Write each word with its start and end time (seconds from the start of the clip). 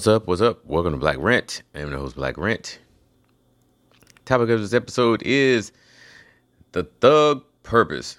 What's 0.00 0.08
up? 0.08 0.26
What's 0.26 0.40
up? 0.40 0.64
Welcome 0.64 0.94
to 0.94 0.98
Black 0.98 1.18
Rant. 1.18 1.62
I'm 1.74 1.90
the 1.90 1.98
host, 1.98 2.16
Black 2.16 2.38
Rant. 2.38 2.78
Topic 4.24 4.48
of 4.48 4.58
this 4.58 4.72
episode 4.72 5.20
is 5.26 5.72
the 6.72 6.84
thug 7.02 7.44
purpose. 7.64 8.16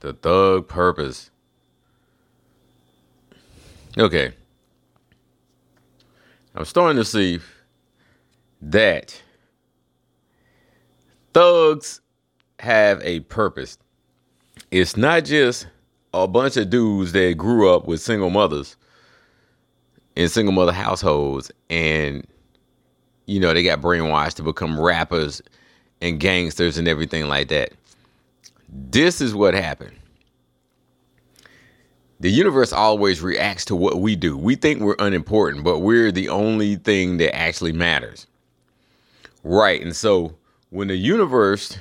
The 0.00 0.14
thug 0.14 0.66
purpose. 0.66 1.30
Okay. 3.96 4.32
I'm 6.56 6.64
starting 6.64 6.96
to 6.96 7.04
see 7.04 7.38
that 8.62 9.22
thugs 11.32 12.00
have 12.58 13.00
a 13.04 13.20
purpose. 13.20 13.78
It's 14.72 14.96
not 14.96 15.24
just 15.24 15.68
a 16.12 16.26
bunch 16.26 16.56
of 16.56 16.68
dudes 16.68 17.12
that 17.12 17.36
grew 17.38 17.72
up 17.72 17.86
with 17.86 18.00
single 18.00 18.30
mothers 18.30 18.76
in 20.16 20.28
single 20.28 20.52
mother 20.52 20.72
households 20.72 21.52
and 21.70 22.26
you 23.26 23.38
know 23.38 23.52
they 23.52 23.62
got 23.62 23.80
brainwashed 23.80 24.34
to 24.34 24.42
become 24.42 24.80
rappers 24.80 25.42
and 26.00 26.18
gangsters 26.18 26.78
and 26.78 26.88
everything 26.88 27.28
like 27.28 27.48
that. 27.48 27.72
This 28.68 29.20
is 29.20 29.34
what 29.34 29.54
happened. 29.54 29.96
The 32.18 32.30
universe 32.30 32.72
always 32.72 33.20
reacts 33.20 33.66
to 33.66 33.76
what 33.76 34.00
we 34.00 34.16
do. 34.16 34.36
We 34.36 34.56
think 34.56 34.80
we're 34.80 34.96
unimportant 34.98 35.64
but 35.64 35.80
we're 35.80 36.10
the 36.10 36.30
only 36.30 36.76
thing 36.76 37.18
that 37.18 37.36
actually 37.36 37.72
matters. 37.72 38.26
Right 39.44 39.80
and 39.80 39.94
so 39.94 40.34
when 40.70 40.88
the 40.88 40.96
universe 40.96 41.78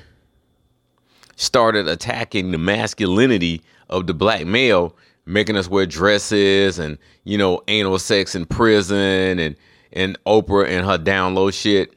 started 1.37 1.87
attacking 1.87 2.51
the 2.51 2.57
masculinity 2.57 3.61
of 3.89 4.07
the 4.07 4.13
black 4.13 4.45
male 4.45 4.95
making 5.25 5.57
us 5.57 5.67
wear 5.67 5.85
dresses 5.85 6.79
and 6.79 6.97
you 7.23 7.37
know 7.37 7.61
anal 7.67 7.99
sex 7.99 8.35
in 8.35 8.45
prison 8.45 9.39
and 9.39 9.55
and 9.93 10.17
Oprah 10.25 10.67
and 10.67 10.85
her 10.85 10.97
down 10.97 11.35
low 11.35 11.51
shit. 11.51 11.95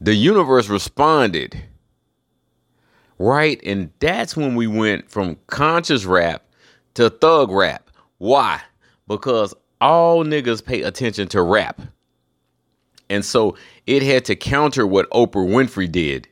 The 0.00 0.14
universe 0.14 0.68
responded. 0.68 1.60
Right? 3.18 3.60
And 3.66 3.90
that's 3.98 4.34
when 4.34 4.54
we 4.54 4.66
went 4.66 5.10
from 5.10 5.36
conscious 5.46 6.06
rap 6.06 6.44
to 6.94 7.10
thug 7.10 7.50
rap. 7.50 7.90
Why? 8.16 8.62
Because 9.06 9.52
all 9.80 10.24
niggas 10.24 10.64
pay 10.64 10.82
attention 10.82 11.28
to 11.28 11.42
rap. 11.42 11.82
And 13.10 13.24
so 13.24 13.56
it 13.86 14.02
had 14.02 14.24
to 14.26 14.36
counter 14.36 14.86
what 14.86 15.10
Oprah 15.10 15.46
Winfrey 15.46 15.90
did 15.90 16.28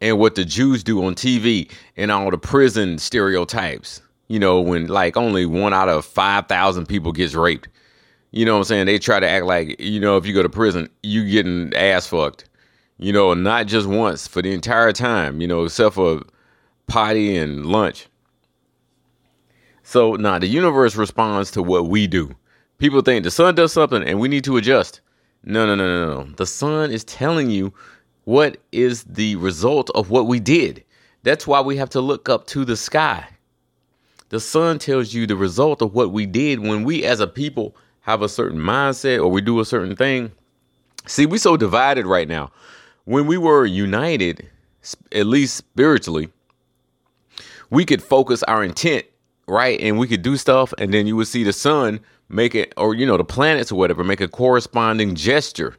and 0.00 0.18
what 0.18 0.34
the 0.34 0.44
Jews 0.44 0.82
do 0.82 1.04
on 1.04 1.14
TV 1.14 1.70
and 1.96 2.10
all 2.10 2.30
the 2.30 2.36
prison 2.36 2.98
stereotypes 2.98 4.02
you 4.34 4.40
know, 4.40 4.60
when 4.60 4.88
like 4.88 5.16
only 5.16 5.46
one 5.46 5.72
out 5.72 5.88
of 5.88 6.04
5,000 6.04 6.86
people 6.86 7.12
gets 7.12 7.34
raped. 7.34 7.68
You 8.32 8.44
know 8.44 8.54
what 8.54 8.58
I'm 8.58 8.64
saying? 8.64 8.86
They 8.86 8.98
try 8.98 9.20
to 9.20 9.28
act 9.28 9.44
like, 9.44 9.78
you 9.78 10.00
know, 10.00 10.16
if 10.16 10.26
you 10.26 10.34
go 10.34 10.42
to 10.42 10.48
prison, 10.48 10.88
you 11.04 11.24
getting 11.30 11.72
ass 11.72 12.08
fucked. 12.08 12.48
You 12.98 13.12
know, 13.12 13.32
not 13.34 13.68
just 13.68 13.86
once, 13.86 14.26
for 14.26 14.42
the 14.42 14.52
entire 14.52 14.90
time, 14.90 15.40
you 15.40 15.46
know, 15.46 15.62
except 15.62 15.94
for 15.94 16.20
potty 16.88 17.36
and 17.36 17.64
lunch. 17.64 18.08
So, 19.84 20.14
nah, 20.16 20.40
the 20.40 20.48
universe 20.48 20.96
responds 20.96 21.52
to 21.52 21.62
what 21.62 21.86
we 21.86 22.08
do. 22.08 22.34
People 22.78 23.02
think 23.02 23.22
the 23.22 23.30
sun 23.30 23.54
does 23.54 23.72
something 23.72 24.02
and 24.02 24.18
we 24.18 24.26
need 24.26 24.42
to 24.44 24.56
adjust. 24.56 25.00
No, 25.44 25.64
no, 25.64 25.76
no, 25.76 25.86
no, 25.86 26.24
no. 26.24 26.32
The 26.32 26.46
sun 26.46 26.90
is 26.90 27.04
telling 27.04 27.50
you 27.50 27.72
what 28.24 28.56
is 28.72 29.04
the 29.04 29.36
result 29.36 29.90
of 29.94 30.10
what 30.10 30.26
we 30.26 30.40
did. 30.40 30.82
That's 31.22 31.46
why 31.46 31.60
we 31.60 31.76
have 31.76 31.90
to 31.90 32.00
look 32.00 32.28
up 32.28 32.48
to 32.48 32.64
the 32.64 32.76
sky. 32.76 33.28
The 34.30 34.40
sun 34.40 34.78
tells 34.78 35.12
you 35.12 35.26
the 35.26 35.36
result 35.36 35.82
of 35.82 35.94
what 35.94 36.12
we 36.12 36.26
did 36.26 36.60
when 36.60 36.84
we 36.84 37.04
as 37.04 37.20
a 37.20 37.26
people 37.26 37.76
have 38.00 38.22
a 38.22 38.28
certain 38.28 38.58
mindset 38.58 39.18
or 39.18 39.28
we 39.28 39.40
do 39.40 39.60
a 39.60 39.64
certain 39.64 39.96
thing. 39.96 40.32
See, 41.06 41.26
we 41.26 41.38
so 41.38 41.56
divided 41.56 42.06
right 42.06 42.28
now. 42.28 42.50
When 43.04 43.26
we 43.26 43.36
were 43.36 43.66
united, 43.66 44.48
at 45.12 45.26
least 45.26 45.56
spiritually, 45.56 46.30
we 47.70 47.84
could 47.84 48.02
focus 48.02 48.42
our 48.44 48.64
intent, 48.64 49.04
right? 49.46 49.78
And 49.80 49.98
we 49.98 50.06
could 50.08 50.22
do 50.22 50.36
stuff, 50.36 50.72
and 50.78 50.92
then 50.92 51.06
you 51.06 51.16
would 51.16 51.28
see 51.28 51.44
the 51.44 51.52
sun 51.52 52.00
make 52.28 52.54
it, 52.54 52.72
or 52.76 52.94
you 52.94 53.04
know, 53.04 53.16
the 53.16 53.24
planets 53.24 53.70
or 53.70 53.76
whatever, 53.76 54.04
make 54.04 54.20
a 54.20 54.28
corresponding 54.28 55.14
gesture. 55.14 55.76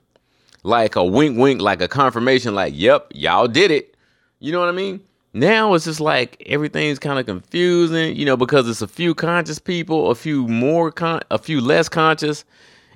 Like 0.63 0.95
a 0.95 1.03
wink 1.03 1.37
wink, 1.37 1.61
like 1.61 1.81
a 1.81 1.87
confirmation, 1.87 2.55
like, 2.55 2.73
yep, 2.75 3.11
y'all 3.13 3.47
did 3.47 3.69
it. 3.69 3.95
You 4.39 4.51
know 4.51 4.59
what 4.59 4.69
I 4.69 4.71
mean? 4.71 5.01
Now 5.35 5.73
it's 5.73 5.83
just 5.83 5.99
like 5.99 6.41
everything's 6.45 6.97
kind 6.97 7.19
of 7.19 7.25
confusing, 7.25 8.15
you 8.15 8.23
know, 8.23 8.37
because 8.37 8.69
it's 8.69 8.81
a 8.81 8.87
few 8.87 9.13
conscious 9.13 9.59
people, 9.59 10.09
a 10.09 10.15
few 10.15 10.47
more 10.47 10.93
con, 10.93 11.19
a 11.29 11.37
few 11.37 11.59
less 11.59 11.89
conscious, 11.89 12.45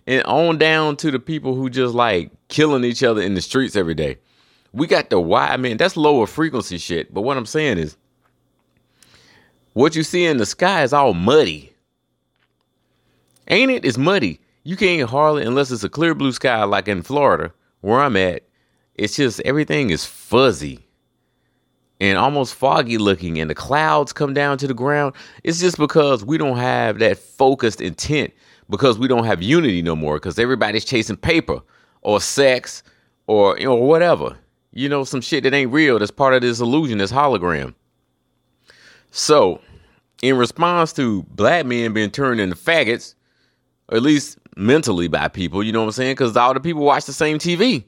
and 0.07 0.23
on 0.23 0.57
down 0.57 0.95
to 0.97 1.11
the 1.11 1.19
people 1.19 1.53
who 1.53 1.69
just 1.69 1.93
like 1.93 2.31
killing 2.47 2.85
each 2.85 3.03
other 3.03 3.21
in 3.21 3.33
the 3.33 3.41
streets 3.41 3.75
every 3.75 3.93
day. 3.93 4.19
We 4.71 4.87
got 4.87 5.09
the 5.09 5.19
why, 5.19 5.47
I 5.47 5.57
mean, 5.57 5.75
that's 5.75 5.97
lower 5.97 6.25
frequency 6.25 6.77
shit. 6.77 7.13
But 7.13 7.23
what 7.23 7.35
I'm 7.35 7.45
saying 7.45 7.77
is, 7.77 7.97
what 9.73 9.97
you 9.97 10.03
see 10.03 10.23
in 10.23 10.37
the 10.37 10.45
sky 10.45 10.83
is 10.83 10.93
all 10.93 11.13
muddy. 11.13 11.73
Ain't 13.49 13.69
it? 13.69 13.83
It's 13.83 13.97
muddy. 13.97 14.39
You 14.63 14.77
can't 14.77 15.09
hardly, 15.09 15.43
unless 15.43 15.71
it's 15.71 15.83
a 15.83 15.89
clear 15.89 16.15
blue 16.15 16.31
sky 16.31 16.63
like 16.63 16.87
in 16.87 17.01
Florida, 17.01 17.51
where 17.81 17.99
I'm 17.99 18.15
at. 18.15 18.43
It's 18.95 19.17
just 19.17 19.41
everything 19.41 19.89
is 19.89 20.05
fuzzy 20.05 20.85
and 21.99 22.17
almost 22.17 22.55
foggy 22.55 22.97
looking 22.97 23.39
and 23.39 23.49
the 23.49 23.55
clouds 23.55 24.13
come 24.13 24.33
down 24.33 24.57
to 24.57 24.67
the 24.67 24.73
ground 24.73 25.13
it's 25.43 25.59
just 25.59 25.77
because 25.77 26.23
we 26.23 26.37
don't 26.37 26.57
have 26.57 26.99
that 26.99 27.17
focused 27.17 27.81
intent 27.81 28.31
because 28.69 28.99
we 28.99 29.07
don't 29.07 29.25
have 29.25 29.41
unity 29.41 29.81
no 29.81 29.95
more 29.95 30.15
because 30.15 30.37
everybody's 30.39 30.85
chasing 30.85 31.17
paper 31.17 31.59
or 32.01 32.21
sex 32.21 32.83
or 33.27 33.57
you 33.57 33.65
know 33.65 33.75
whatever. 33.75 34.37
You 34.71 34.87
know 34.87 35.03
some 35.03 35.21
shit 35.21 35.43
that 35.43 35.53
ain't 35.53 35.71
real 35.71 35.99
that's 35.99 36.11
part 36.11 36.33
of 36.33 36.41
this 36.41 36.59
illusion 36.59 36.99
this 36.99 37.11
hologram. 37.11 37.73
So 39.11 39.59
in 40.21 40.37
response 40.37 40.93
to 40.93 41.23
black 41.23 41.65
men 41.65 41.93
being 41.93 42.11
turned 42.11 42.39
into 42.39 42.55
faggots 42.55 43.15
or 43.89 43.97
at 43.97 44.03
least 44.03 44.37
mentally 44.55 45.07
by 45.07 45.27
people 45.27 45.63
you 45.63 45.71
know 45.71 45.79
what 45.79 45.87
i'm 45.87 45.91
saying? 45.93 46.11
Because 46.11 46.35
all 46.37 46.53
the 46.53 46.59
people 46.59 46.83
watch 46.83 47.05
the 47.05 47.13
same 47.13 47.39
tv 47.39 47.85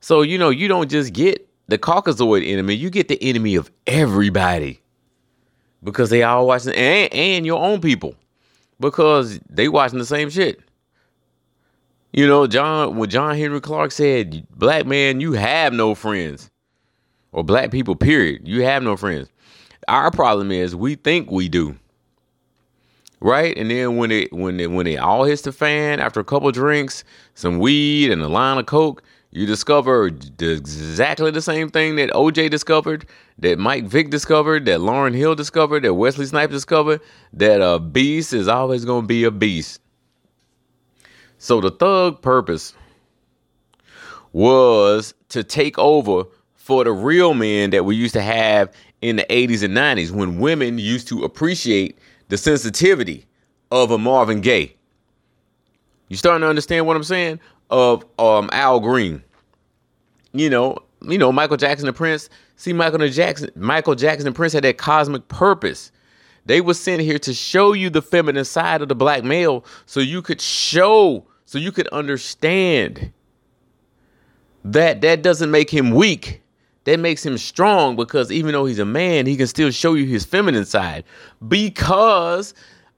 so 0.00 0.22
you 0.22 0.36
know 0.36 0.50
you 0.50 0.66
don't 0.66 0.90
just 0.90 1.12
get 1.12 1.48
the 1.68 1.78
Caucasoid 1.78 2.46
enemy, 2.46 2.74
you 2.74 2.90
get 2.90 3.08
the 3.08 3.22
enemy 3.22 3.54
of 3.54 3.70
everybody 3.86 4.80
because 5.82 6.10
they 6.10 6.22
all 6.22 6.46
watching 6.46 6.74
and, 6.74 7.12
and 7.12 7.46
your 7.46 7.62
own 7.62 7.80
people 7.80 8.14
because 8.80 9.38
they 9.48 9.68
watching 9.68 9.98
the 9.98 10.06
same 10.06 10.30
shit. 10.30 10.60
You 12.12 12.26
know, 12.26 12.46
John 12.46 12.96
when 12.96 13.08
John 13.08 13.36
Henrik 13.36 13.62
Clarke 13.62 13.92
said, 13.92 14.46
"Black 14.50 14.86
man, 14.86 15.20
you 15.20 15.32
have 15.32 15.72
no 15.72 15.94
friends," 15.94 16.50
or 17.32 17.42
black 17.42 17.70
people, 17.70 17.96
period, 17.96 18.46
you 18.46 18.62
have 18.64 18.82
no 18.82 18.96
friends. 18.96 19.28
Our 19.88 20.10
problem 20.10 20.52
is 20.52 20.76
we 20.76 20.96
think 20.96 21.30
we 21.30 21.48
do, 21.48 21.76
right? 23.20 23.56
And 23.56 23.70
then 23.70 23.96
when 23.96 24.10
it 24.10 24.30
when 24.32 24.60
it 24.60 24.70
when 24.70 24.86
it 24.86 24.98
all 24.98 25.24
hits 25.24 25.42
the 25.42 25.52
fan 25.52 26.00
after 26.00 26.20
a 26.20 26.24
couple 26.24 26.50
drinks, 26.52 27.02
some 27.34 27.58
weed 27.58 28.10
and 28.10 28.20
a 28.20 28.28
line 28.28 28.58
of 28.58 28.66
coke, 28.66 29.02
you 29.32 29.46
discover 29.46 30.06
exactly 30.06 31.30
the 31.30 31.40
same 31.40 31.70
thing 31.70 31.96
that 31.96 32.10
OJ 32.10 32.50
discovered, 32.50 33.06
that 33.38 33.58
Mike 33.58 33.84
Vick 33.84 34.10
discovered, 34.10 34.66
that 34.66 34.80
Lauryn 34.80 35.14
Hill 35.14 35.34
discovered, 35.34 35.84
that 35.84 35.94
Wesley 35.94 36.26
Snipes 36.26 36.52
discovered, 36.52 37.00
that 37.32 37.62
a 37.62 37.78
beast 37.78 38.34
is 38.34 38.46
always 38.46 38.84
going 38.84 39.04
to 39.04 39.06
be 39.06 39.24
a 39.24 39.30
beast. 39.30 39.80
So 41.38 41.62
the 41.62 41.70
thug 41.70 42.20
purpose 42.20 42.74
was 44.32 45.14
to 45.30 45.42
take 45.42 45.78
over 45.78 46.24
for 46.54 46.84
the 46.84 46.92
real 46.92 47.32
men 47.32 47.70
that 47.70 47.86
we 47.86 47.96
used 47.96 48.14
to 48.14 48.22
have 48.22 48.70
in 49.00 49.16
the 49.16 49.24
80s 49.24 49.62
and 49.62 49.74
90s 49.74 50.10
when 50.10 50.40
women 50.40 50.78
used 50.78 51.08
to 51.08 51.24
appreciate 51.24 51.98
the 52.28 52.36
sensitivity 52.36 53.24
of 53.70 53.90
a 53.90 53.98
Marvin 53.98 54.42
Gaye. 54.42 54.76
You 56.08 56.18
starting 56.18 56.42
to 56.42 56.48
understand 56.48 56.86
what 56.86 56.94
I'm 56.94 57.04
saying? 57.04 57.40
Of 57.72 58.04
um, 58.20 58.48
Al 58.52 58.78
Green. 58.78 59.24
You 60.32 60.48
know, 60.48 60.78
you 61.02 61.18
know 61.18 61.32
Michael 61.32 61.56
Jackson 61.56 61.88
and 61.88 61.96
Prince. 61.96 62.28
See, 62.56 62.72
Michael 62.72 63.08
Jackson, 63.08 63.50
Michael 63.56 63.96
Jackson 63.96 64.28
and 64.28 64.36
Prince 64.36 64.52
had 64.52 64.62
that 64.62 64.78
cosmic 64.78 65.26
purpose. 65.26 65.90
They 66.46 66.60
were 66.60 66.74
sent 66.74 67.02
here 67.02 67.18
to 67.20 67.34
show 67.34 67.72
you 67.72 67.90
the 67.90 68.02
feminine 68.02 68.44
side 68.44 68.82
of 68.82 68.88
the 68.88 68.94
black 68.94 69.24
male, 69.24 69.64
so 69.86 70.00
you 70.00 70.22
could 70.22 70.40
show, 70.40 71.26
so 71.44 71.58
you 71.58 71.72
could 71.72 71.88
understand 71.88 73.12
that 74.64 75.00
that 75.00 75.22
doesn't 75.22 75.50
make 75.50 75.70
him 75.70 75.90
weak. 75.90 76.40
That 76.84 76.98
makes 76.98 77.24
him 77.24 77.38
strong 77.38 77.94
because 77.94 78.32
even 78.32 78.52
though 78.52 78.66
he's 78.66 78.80
a 78.80 78.84
man, 78.84 79.26
he 79.26 79.36
can 79.36 79.46
still 79.46 79.70
show 79.70 79.94
you 79.94 80.04
his 80.04 80.24
feminine 80.24 80.64
side. 80.64 81.04
Because 81.46 82.54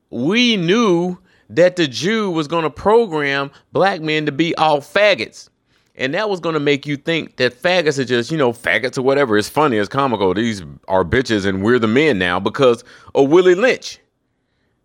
we 0.09 0.57
knew 0.57 1.19
that 1.51 1.77
the 1.77 1.87
Jew 1.87 2.31
was 2.31 2.49
going 2.49 2.65
to 2.65 2.71
program 2.71 3.51
black 3.73 4.01
men 4.01 4.27
to 4.27 4.33
be 4.33 4.55
all 4.57 4.81
faggots. 4.81 5.49
And 5.97 6.13
that 6.15 6.29
was 6.29 6.41
going 6.41 6.55
to 6.55 6.61
make 6.61 6.87
you 6.87 6.97
think 6.97 7.37
that 7.37 7.55
faggots 7.55 7.99
are 7.99 8.05
just, 8.05 8.31
you 8.31 8.37
know, 8.37 8.53
faggots 8.53 8.99
or 8.99 9.03
whatever. 9.03 9.39
It's 9.39 9.49
funny, 9.49 9.77
it's 9.77 9.89
comical. 9.89 10.35
These 10.35 10.63
are 10.89 11.05
bitches 11.05 11.47
and 11.47 11.63
we're 11.63 11.79
the 11.79 11.87
men 11.87 12.19
now 12.19 12.41
because 12.41 12.83
of 13.15 13.31
Willie 13.31 13.55
Lynch. 13.55 14.01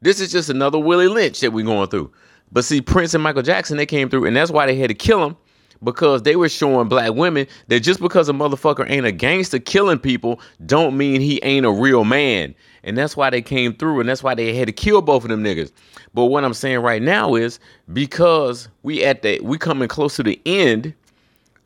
This 0.01 0.19
is 0.19 0.31
just 0.31 0.49
another 0.49 0.77
Willie 0.77 1.07
Lynch 1.07 1.39
that 1.39 1.51
we're 1.51 1.65
going 1.65 1.89
through. 1.89 2.11
But 2.51 2.63
see, 2.63 2.81
Prince 2.81 3.13
and 3.13 3.23
Michael 3.23 3.41
Jackson, 3.41 3.77
they 3.77 3.85
came 3.85 4.09
through, 4.09 4.25
and 4.25 4.35
that's 4.35 4.51
why 4.51 4.65
they 4.65 4.75
had 4.75 4.87
to 4.89 4.93
kill 4.93 5.23
him 5.23 5.37
because 5.83 6.23
they 6.23 6.35
were 6.35 6.49
showing 6.49 6.87
black 6.87 7.13
women 7.13 7.47
that 7.67 7.81
just 7.81 7.99
because 7.99 8.29
a 8.29 8.33
motherfucker 8.33 8.89
ain't 8.89 9.05
a 9.05 9.11
gangster 9.11 9.59
killing 9.59 9.99
people 9.99 10.39
don't 10.65 10.97
mean 10.97 11.21
he 11.21 11.39
ain't 11.43 11.65
a 11.65 11.71
real 11.71 12.03
man. 12.03 12.53
And 12.83 12.97
that's 12.97 13.15
why 13.17 13.29
they 13.29 13.41
came 13.41 13.73
through, 13.73 13.99
and 13.99 14.07
that's 14.07 14.23
why 14.23 14.35
they 14.35 14.53
had 14.55 14.67
to 14.67 14.71
kill 14.71 15.01
both 15.01 15.23
of 15.23 15.29
them 15.29 15.43
niggas. 15.43 15.71
But 16.13 16.25
what 16.25 16.43
I'm 16.43 16.53
saying 16.53 16.79
right 16.79 17.01
now 17.01 17.35
is 17.35 17.59
because 17.91 18.69
we 18.83 19.03
at 19.03 19.21
the 19.21 19.39
we 19.41 19.57
coming 19.57 19.87
close 19.87 20.15
to 20.15 20.23
the 20.23 20.39
end, 20.45 20.93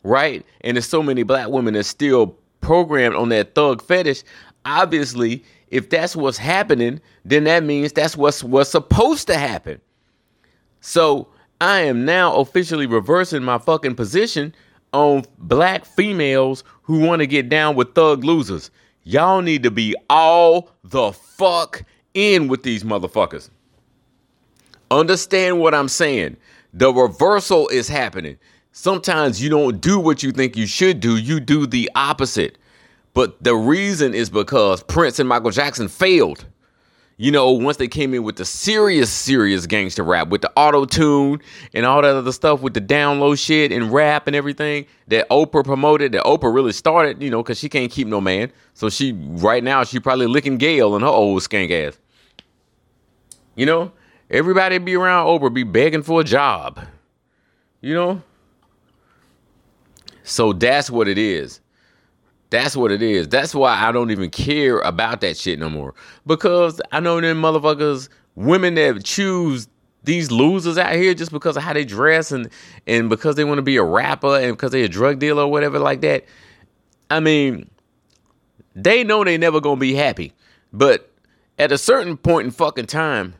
right? 0.03 0.45
And 0.61 0.75
there's 0.75 0.87
so 0.87 1.03
many 1.03 1.23
black 1.23 1.49
women 1.49 1.75
that 1.75 1.83
still 1.83 2.35
programmed 2.61 3.15
on 3.15 3.29
that 3.29 3.55
thug 3.55 3.81
fetish. 3.81 4.23
Obviously, 4.65 5.43
if 5.69 5.89
that's 5.89 6.15
what's 6.15 6.37
happening, 6.37 6.99
then 7.25 7.43
that 7.43 7.63
means 7.63 7.93
that's 7.93 8.17
what's 8.17 8.43
what's 8.43 8.71
supposed 8.71 9.27
to 9.27 9.37
happen. 9.37 9.79
So 10.81 11.27
I 11.61 11.81
am 11.81 12.05
now 12.05 12.35
officially 12.35 12.85
reversing 12.85 13.43
my 13.43 13.57
fucking 13.57 13.95
position 13.95 14.53
on 14.91 15.23
black 15.39 15.85
females 15.85 16.63
who 16.83 16.99
want 16.99 17.21
to 17.21 17.27
get 17.27 17.49
down 17.49 17.75
with 17.75 17.95
thug 17.95 18.23
losers. 18.23 18.69
Y'all 19.03 19.41
need 19.41 19.63
to 19.63 19.71
be 19.71 19.95
all 20.09 20.69
the 20.83 21.11
fuck 21.11 21.83
in 22.13 22.47
with 22.47 22.63
these 22.63 22.83
motherfuckers. 22.83 23.49
Understand 24.91 25.59
what 25.59 25.73
I'm 25.73 25.89
saying. 25.89 26.37
The 26.73 26.93
reversal 26.93 27.67
is 27.69 27.87
happening. 27.87 28.37
Sometimes 28.71 29.41
you 29.41 29.49
don't 29.49 29.81
do 29.81 29.99
what 29.99 30.23
you 30.23 30.31
think 30.31 30.55
you 30.55 30.65
should 30.65 30.99
do, 30.99 31.17
you 31.17 31.39
do 31.39 31.67
the 31.67 31.89
opposite. 31.95 32.57
But 33.13 33.43
the 33.43 33.55
reason 33.55 34.13
is 34.13 34.29
because 34.29 34.81
Prince 34.83 35.19
and 35.19 35.29
Michael 35.29 35.51
Jackson 35.51 35.87
failed 35.87 36.45
you 37.23 37.31
know, 37.31 37.51
once 37.51 37.77
they 37.77 37.87
came 37.87 38.13
in 38.13 38.21
with 38.23 38.35
the 38.35 38.43
serious, 38.43 39.09
serious 39.09 39.65
gangster 39.65 40.03
rap 40.03 40.27
with 40.27 40.41
the 40.41 40.51
auto 40.57 40.83
tune 40.83 41.41
and 41.73 41.85
all 41.85 42.01
that 42.01 42.13
other 42.13 42.33
stuff 42.33 42.59
with 42.59 42.73
the 42.73 42.81
down 42.81 43.21
low 43.21 43.33
shit 43.33 43.71
and 43.71 43.93
rap 43.93 44.27
and 44.27 44.35
everything 44.35 44.85
that 45.07 45.29
Oprah 45.29 45.63
promoted, 45.63 46.11
that 46.11 46.25
Oprah 46.25 46.53
really 46.53 46.73
started, 46.73 47.23
you 47.23 47.29
know, 47.29 47.41
because 47.41 47.57
she 47.57 47.69
can't 47.69 47.89
keep 47.89 48.09
no 48.09 48.19
man. 48.19 48.51
So 48.73 48.89
she, 48.89 49.13
right 49.13 49.63
now, 49.63 49.85
she 49.85 50.01
probably 50.01 50.27
licking 50.27 50.57
Gayle 50.57 50.95
and 50.95 51.01
her 51.01 51.09
old 51.09 51.41
skank 51.43 51.71
ass. 51.71 51.97
You 53.55 53.67
know, 53.67 53.93
everybody 54.29 54.77
be 54.79 54.97
around 54.97 55.27
Oprah 55.27 55.53
be 55.53 55.63
begging 55.63 56.03
for 56.03 56.19
a 56.19 56.25
job. 56.25 56.85
You 57.79 57.93
know? 57.93 58.21
So 60.23 60.51
that's 60.51 60.89
what 60.89 61.07
it 61.07 61.17
is. 61.17 61.61
That's 62.53 62.77
what 62.77 62.91
it 62.91 63.01
is. 63.01 63.27
That's 63.29 63.55
why 63.55 63.73
I 63.73 63.91
don't 63.91 64.11
even 64.11 64.29
care 64.29 64.77
about 64.81 65.21
that 65.21 65.37
shit 65.37 65.57
no 65.57 65.71
more. 65.71 65.95
Because 66.27 66.79
I 66.91 66.99
know 66.99 67.19
them 67.19 67.41
motherfuckers, 67.41 68.09
women 68.35 68.75
that 68.75 69.03
choose 69.03 69.67
these 70.03 70.29
losers 70.29 70.77
out 70.77 70.93
here 70.93 71.15
just 71.15 71.31
because 71.31 71.57
of 71.57 71.63
how 71.63 71.73
they 71.73 71.83
dress 71.83 72.31
and 72.31 72.47
and 72.85 73.09
because 73.09 73.37
they 73.37 73.43
want 73.43 73.57
to 73.57 73.63
be 73.63 73.77
a 73.77 73.83
rapper 73.83 74.37
and 74.37 74.51
because 74.51 74.69
they're 74.69 74.85
a 74.85 74.87
drug 74.87 75.17
dealer 75.17 75.45
or 75.45 75.51
whatever 75.51 75.79
like 75.79 76.01
that. 76.01 76.25
I 77.09 77.21
mean, 77.21 77.71
they 78.75 79.03
know 79.03 79.23
they 79.23 79.39
never 79.39 79.59
gonna 79.59 79.79
be 79.79 79.95
happy. 79.95 80.31
But 80.71 81.09
at 81.57 81.71
a 81.71 81.77
certain 81.79 82.17
point 82.17 82.45
in 82.45 82.51
fucking 82.51 82.85
time, 82.85 83.33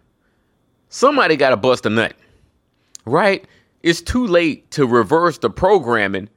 somebody 0.90 1.36
gotta 1.36 1.58
bust 1.58 1.86
a 1.86 1.92
nut. 1.92 2.16
Right? 3.06 3.46
It's 3.84 4.02
too 4.02 4.26
late 4.26 4.72
to 4.72 4.88
reverse 4.88 5.38
the 5.38 5.52
programming 5.52 6.30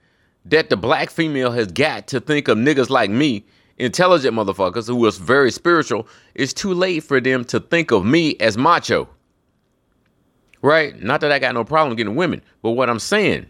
that 0.48 0.70
the 0.70 0.76
black 0.76 1.10
female 1.10 1.50
has 1.50 1.66
got 1.68 2.06
to 2.08 2.20
think 2.20 2.48
of 2.48 2.56
niggas 2.56 2.90
like 2.90 3.10
me, 3.10 3.44
intelligent 3.78 4.34
motherfuckers 4.34 4.86
who 4.86 4.96
was 4.96 5.18
very 5.18 5.50
spiritual, 5.50 6.06
it's 6.34 6.52
too 6.52 6.72
late 6.72 7.02
for 7.02 7.20
them 7.20 7.44
to 7.44 7.60
think 7.60 7.90
of 7.90 8.04
me 8.04 8.36
as 8.38 8.56
macho. 8.56 9.08
Right? 10.62 11.00
Not 11.02 11.20
that 11.20 11.32
I 11.32 11.38
got 11.38 11.54
no 11.54 11.64
problem 11.64 11.96
getting 11.96 12.16
women, 12.16 12.42
but 12.62 12.72
what 12.72 12.88
I'm 12.88 12.98
saying 12.98 13.46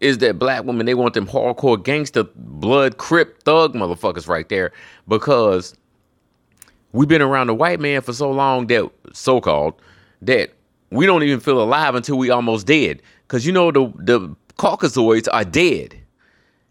is 0.00 0.18
that 0.18 0.38
black 0.38 0.64
women, 0.64 0.86
they 0.86 0.94
want 0.94 1.14
them 1.14 1.26
hardcore 1.26 1.82
gangster, 1.82 2.24
blood, 2.34 2.96
crip, 2.96 3.42
thug 3.42 3.74
motherfuckers 3.74 4.28
right 4.28 4.48
there 4.48 4.72
because 5.08 5.74
we've 6.92 7.08
been 7.08 7.22
around 7.22 7.48
the 7.48 7.54
white 7.54 7.80
man 7.80 8.00
for 8.00 8.12
so 8.12 8.30
long 8.30 8.66
that, 8.68 8.90
so 9.12 9.40
called, 9.40 9.74
that 10.22 10.52
we 10.90 11.06
don't 11.06 11.22
even 11.22 11.40
feel 11.40 11.62
alive 11.62 11.94
until 11.94 12.16
we 12.16 12.30
almost 12.30 12.66
dead. 12.66 13.02
Because 13.26 13.46
you 13.46 13.52
know, 13.52 13.70
the, 13.70 13.92
the 13.96 14.34
Caucasoids 14.58 15.28
are 15.32 15.44
dead. 15.44 15.98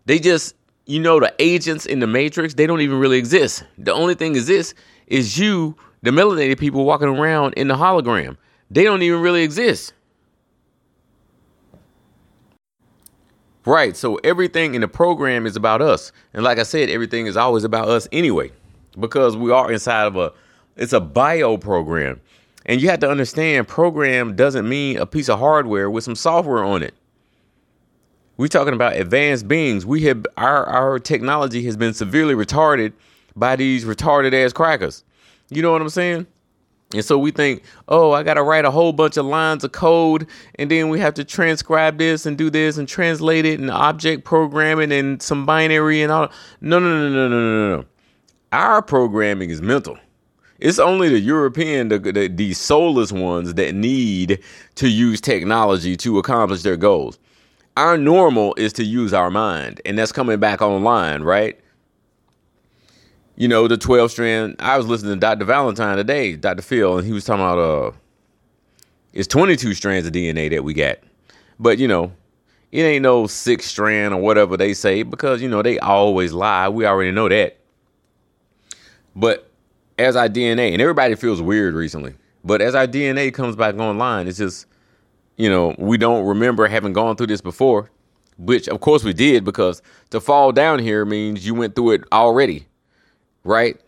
They 0.10 0.18
just, 0.18 0.56
you 0.88 1.00
know, 1.00 1.20
the 1.20 1.32
agents 1.38 1.86
in 1.86 2.00
the 2.00 2.08
Matrix, 2.08 2.56
they 2.56 2.66
don't 2.66 2.82
even 2.82 2.98
really 2.98 3.20
exist. 3.20 3.64
The 3.78 3.94
only 3.94 4.16
thing 4.16 4.36
exists 4.36 4.74
is 5.06 5.38
you, 5.38 5.76
the 6.02 6.10
melanated 6.10 6.58
people 6.58 6.84
walking 6.84 7.10
around 7.10 7.54
in 7.54 7.68
the 7.68 7.76
hologram. 7.76 8.36
They 8.72 8.86
don't 8.86 9.04
even 9.04 9.22
really 9.22 9.44
exist. 9.44 9.94
Right. 13.68 13.96
So 13.96 14.16
everything 14.24 14.74
in 14.74 14.82
the 14.82 14.88
program 14.88 15.46
is 15.46 15.56
about 15.56 15.80
us. 15.80 16.12
And 16.34 16.44
like 16.44 16.58
I 16.58 16.64
said, 16.64 16.90
everything 16.90 17.28
is 17.28 17.38
always 17.38 17.64
about 17.64 17.88
us 17.88 18.08
anyway, 18.12 18.52
because 19.00 19.38
we 19.38 19.52
are 19.52 19.72
inside 19.72 20.08
of 20.08 20.16
a, 20.16 20.34
it's 20.76 20.94
a 20.94 21.00
bio 21.00 21.56
program. 21.58 22.20
And 22.66 22.82
you 22.82 22.90
have 22.90 23.00
to 23.02 23.12
understand 23.12 23.68
program 23.68 24.36
doesn't 24.36 24.68
mean 24.68 24.98
a 24.98 25.06
piece 25.06 25.30
of 25.30 25.38
hardware 25.38 25.88
with 25.88 26.04
some 26.04 26.16
software 26.16 26.64
on 26.64 26.82
it. 26.82 26.96
We're 28.40 28.48
talking 28.48 28.74
about 28.74 28.96
advanced 28.96 29.50
beings. 29.50 29.86
We 29.86 30.04
have 30.04 30.26
our 30.38 30.66
our 30.66 30.98
technology 30.98 31.62
has 31.66 31.76
been 31.76 31.94
severely 31.94 32.34
retarded 32.34 32.94
by 33.36 33.58
these 33.58 33.84
retarded 33.84 34.32
ass 34.34 34.54
crackers. 34.54 35.04
You 35.50 35.62
know 35.62 35.74
what 35.74 35.82
I'm 35.82 35.90
saying? 35.90 36.26
And 36.94 37.04
so 37.04 37.20
we 37.20 37.32
think, 37.32 37.64
oh, 37.90 38.14
I 38.14 38.24
got 38.24 38.36
to 38.36 38.44
write 38.44 38.64
a 38.64 38.72
whole 38.72 38.94
bunch 38.94 39.18
of 39.18 39.26
lines 39.26 39.66
of 39.66 39.74
code, 39.74 40.26
and 40.56 40.72
then 40.72 40.88
we 40.88 41.02
have 41.02 41.16
to 41.16 41.26
transcribe 41.26 41.98
this 41.98 42.26
and 42.26 42.38
do 42.38 42.50
this 42.50 42.78
and 42.78 42.88
translate 42.88 43.44
it 43.44 43.60
and 43.60 43.70
object 43.70 44.24
programming 44.24 44.94
and 44.94 45.22
some 45.22 45.46
binary 45.46 46.02
and 46.02 46.10
all. 46.10 46.32
No, 46.62 46.80
no, 46.80 46.88
no, 46.88 47.10
no, 47.10 47.28
no, 47.28 47.40
no, 47.42 47.76
no. 47.76 47.86
Our 48.54 48.82
programming 48.82 49.50
is 49.50 49.62
mental. 49.62 49.98
It's 50.60 50.80
only 50.80 51.10
the 51.10 51.20
European, 51.20 51.90
the, 51.90 52.00
the, 52.00 52.30
the 52.30 52.54
soulless 52.54 53.12
ones 53.12 53.56
that 53.56 53.76
need 53.76 54.40
to 54.76 54.88
use 54.88 55.20
technology 55.20 55.98
to 55.98 56.20
accomplish 56.20 56.62
their 56.62 56.78
goals 56.78 57.20
our 57.80 57.98
normal 57.98 58.54
is 58.56 58.74
to 58.74 58.84
use 58.84 59.14
our 59.14 59.32
mind, 59.32 59.80
and 59.86 59.98
that's 59.98 60.12
coming 60.12 60.38
back 60.38 60.62
online, 60.62 61.24
right? 61.24 61.58
You 63.38 63.48
know, 63.48 63.70
the 63.70 63.78
12 63.78 64.12
strand. 64.12 64.58
I 64.60 64.76
was 64.78 64.86
listening 64.86 65.14
to 65.14 65.20
Dr. 65.20 65.46
Valentine 65.46 65.96
today, 65.96 66.36
Dr. 66.36 66.62
Phil, 66.62 66.98
and 66.98 67.08
he 67.08 67.14
was 67.14 67.24
talking 67.24 67.42
about 67.42 67.58
uh 67.58 67.92
it's 69.14 69.30
22 69.30 69.74
strands 69.74 70.06
of 70.06 70.12
DNA 70.12 70.50
that 70.50 70.66
we 70.66 70.74
got. 70.74 70.98
But 71.58 71.78
you 71.78 71.88
know, 71.88 72.12
it 72.74 72.82
ain't 72.82 73.02
no 73.02 73.28
six 73.28 73.66
strand 73.68 74.14
or 74.14 74.22
whatever 74.22 74.58
they 74.58 74.74
say 74.74 75.04
because 75.04 75.42
you 75.42 75.48
know 75.48 75.62
they 75.62 75.80
always 75.80 76.34
lie. 76.34 76.68
We 76.68 76.86
already 76.86 77.12
know 77.12 77.30
that. 77.30 77.60
But 79.16 79.50
as 79.98 80.18
our 80.18 80.28
DNA, 80.28 80.74
and 80.74 80.82
everybody 80.82 81.16
feels 81.16 81.42
weird 81.42 81.76
recently, 81.76 82.14
but 82.44 82.62
as 82.62 82.76
our 82.76 82.88
DNA 82.88 83.34
comes 83.34 83.56
back 83.56 83.76
online, 83.76 84.28
it's 84.28 84.38
just 84.38 84.66
you 85.40 85.50
know, 85.50 85.74
we 85.78 85.98
don't 85.98 86.26
remember 86.26 86.68
having 86.68 86.92
gone 86.92 87.16
through 87.16 87.28
this 87.28 87.40
before, 87.42 87.90
which 88.38 88.68
of 88.68 88.82
course 88.82 89.06
we 89.06 89.14
did 89.14 89.46
because 89.46 89.82
to 90.10 90.20
fall 90.20 90.52
down 90.52 90.80
here 90.80 91.06
means 91.06 91.48
you 91.48 91.56
went 91.56 91.76
through 91.76 91.92
it 91.92 92.04
already, 92.12 92.68
right? 93.46 93.80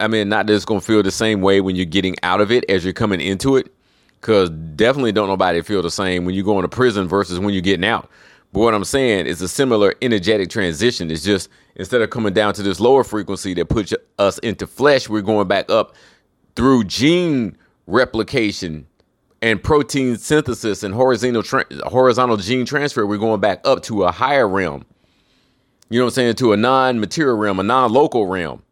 I 0.00 0.08
mean, 0.08 0.30
not 0.30 0.46
that 0.46 0.54
it's 0.54 0.64
gonna 0.64 0.80
feel 0.80 1.02
the 1.02 1.10
same 1.10 1.42
way 1.42 1.60
when 1.60 1.76
you're 1.76 1.84
getting 1.84 2.16
out 2.22 2.40
of 2.40 2.50
it 2.50 2.64
as 2.70 2.84
you're 2.84 2.94
coming 2.94 3.20
into 3.20 3.56
it, 3.56 3.70
because 4.18 4.48
definitely 4.48 5.12
don't 5.12 5.28
nobody 5.28 5.60
feel 5.60 5.82
the 5.82 5.90
same 5.90 6.24
when 6.24 6.34
you 6.34 6.42
go 6.42 6.56
into 6.56 6.68
prison 6.68 7.06
versus 7.06 7.38
when 7.38 7.52
you're 7.52 7.60
getting 7.60 7.84
out. 7.84 8.08
But 8.54 8.60
what 8.60 8.72
I'm 8.72 8.84
saying 8.84 9.26
is 9.26 9.42
a 9.42 9.48
similar 9.48 9.94
energetic 10.00 10.48
transition. 10.48 11.10
It's 11.10 11.22
just 11.22 11.50
instead 11.76 12.00
of 12.00 12.08
coming 12.08 12.32
down 12.32 12.54
to 12.54 12.62
this 12.62 12.80
lower 12.80 13.04
frequency 13.04 13.52
that 13.54 13.66
puts 13.68 13.92
us 14.18 14.38
into 14.38 14.66
flesh, 14.66 15.06
we're 15.06 15.20
going 15.20 15.48
back 15.48 15.70
up 15.70 15.94
through 16.56 16.84
gene 16.84 17.58
replication 17.86 18.86
and 19.40 19.62
protein 19.62 20.16
synthesis 20.16 20.82
and 20.82 20.94
horizontal 20.94 21.42
tra- 21.42 21.66
horizontal 21.86 22.36
gene 22.36 22.66
transfer, 22.66 23.06
we're 23.06 23.18
going 23.18 23.40
back 23.40 23.60
up 23.64 23.82
to 23.84 24.04
a 24.04 24.10
higher 24.10 24.48
realm. 24.48 24.84
You 25.90 25.98
know 25.98 26.06
what 26.06 26.10
I'm 26.10 26.14
saying? 26.14 26.34
To 26.36 26.52
a 26.52 26.56
non-material 26.56 27.36
realm, 27.36 27.60
a 27.60 27.62
non-local 27.62 28.26
realm. 28.26 28.62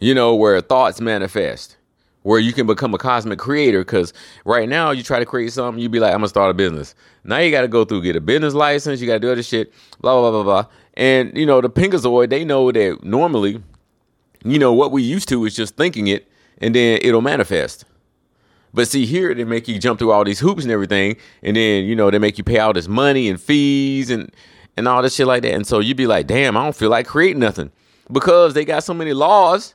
You 0.00 0.14
know, 0.14 0.34
where 0.36 0.60
thoughts 0.60 1.00
manifest, 1.00 1.76
where 2.22 2.38
you 2.38 2.52
can 2.52 2.66
become 2.68 2.94
a 2.94 2.98
cosmic 2.98 3.38
creator. 3.38 3.80
Because 3.80 4.12
right 4.44 4.68
now, 4.68 4.92
you 4.92 5.02
try 5.02 5.18
to 5.18 5.26
create 5.26 5.52
something, 5.52 5.82
you 5.82 5.88
be 5.88 5.98
like, 5.98 6.12
I'm 6.12 6.18
gonna 6.18 6.28
start 6.28 6.50
a 6.50 6.54
business. 6.54 6.94
Now 7.24 7.38
you 7.38 7.50
got 7.50 7.62
to 7.62 7.68
go 7.68 7.84
through, 7.84 8.02
get 8.02 8.16
a 8.16 8.20
business 8.20 8.54
license, 8.54 9.00
you 9.00 9.06
got 9.06 9.14
to 9.14 9.20
do 9.20 9.30
other 9.30 9.42
shit, 9.42 9.72
blah 10.00 10.18
blah 10.20 10.30
blah 10.30 10.42
blah 10.42 10.62
blah. 10.62 10.70
And 10.94 11.36
you 11.36 11.46
know, 11.46 11.60
the 11.60 11.68
Pinkazoid, 11.68 12.30
they 12.30 12.44
know 12.44 12.70
that 12.70 13.02
normally, 13.02 13.62
you 14.44 14.58
know, 14.58 14.72
what 14.72 14.92
we 14.92 15.02
used 15.02 15.28
to 15.30 15.44
is 15.44 15.54
just 15.54 15.76
thinking 15.76 16.06
it, 16.06 16.30
and 16.58 16.74
then 16.74 17.00
it'll 17.02 17.20
manifest. 17.20 17.84
But 18.74 18.88
see, 18.88 19.06
here 19.06 19.34
they 19.34 19.44
make 19.44 19.68
you 19.68 19.78
jump 19.78 19.98
through 19.98 20.12
all 20.12 20.24
these 20.24 20.40
hoops 20.40 20.62
and 20.62 20.72
everything, 20.72 21.16
and 21.42 21.56
then 21.56 21.84
you 21.84 21.96
know 21.96 22.10
they 22.10 22.18
make 22.18 22.38
you 22.38 22.44
pay 22.44 22.58
all 22.58 22.72
this 22.72 22.88
money 22.88 23.28
and 23.28 23.40
fees 23.40 24.10
and 24.10 24.30
and 24.76 24.86
all 24.86 25.02
this 25.02 25.14
shit 25.16 25.26
like 25.26 25.42
that. 25.42 25.54
And 25.54 25.66
so 25.66 25.80
you'd 25.80 25.96
be 25.96 26.06
like, 26.06 26.26
damn, 26.26 26.56
I 26.56 26.62
don't 26.62 26.76
feel 26.76 26.90
like 26.90 27.06
creating 27.06 27.40
nothing 27.40 27.70
because 28.10 28.54
they 28.54 28.64
got 28.64 28.84
so 28.84 28.94
many 28.94 29.12
laws 29.12 29.74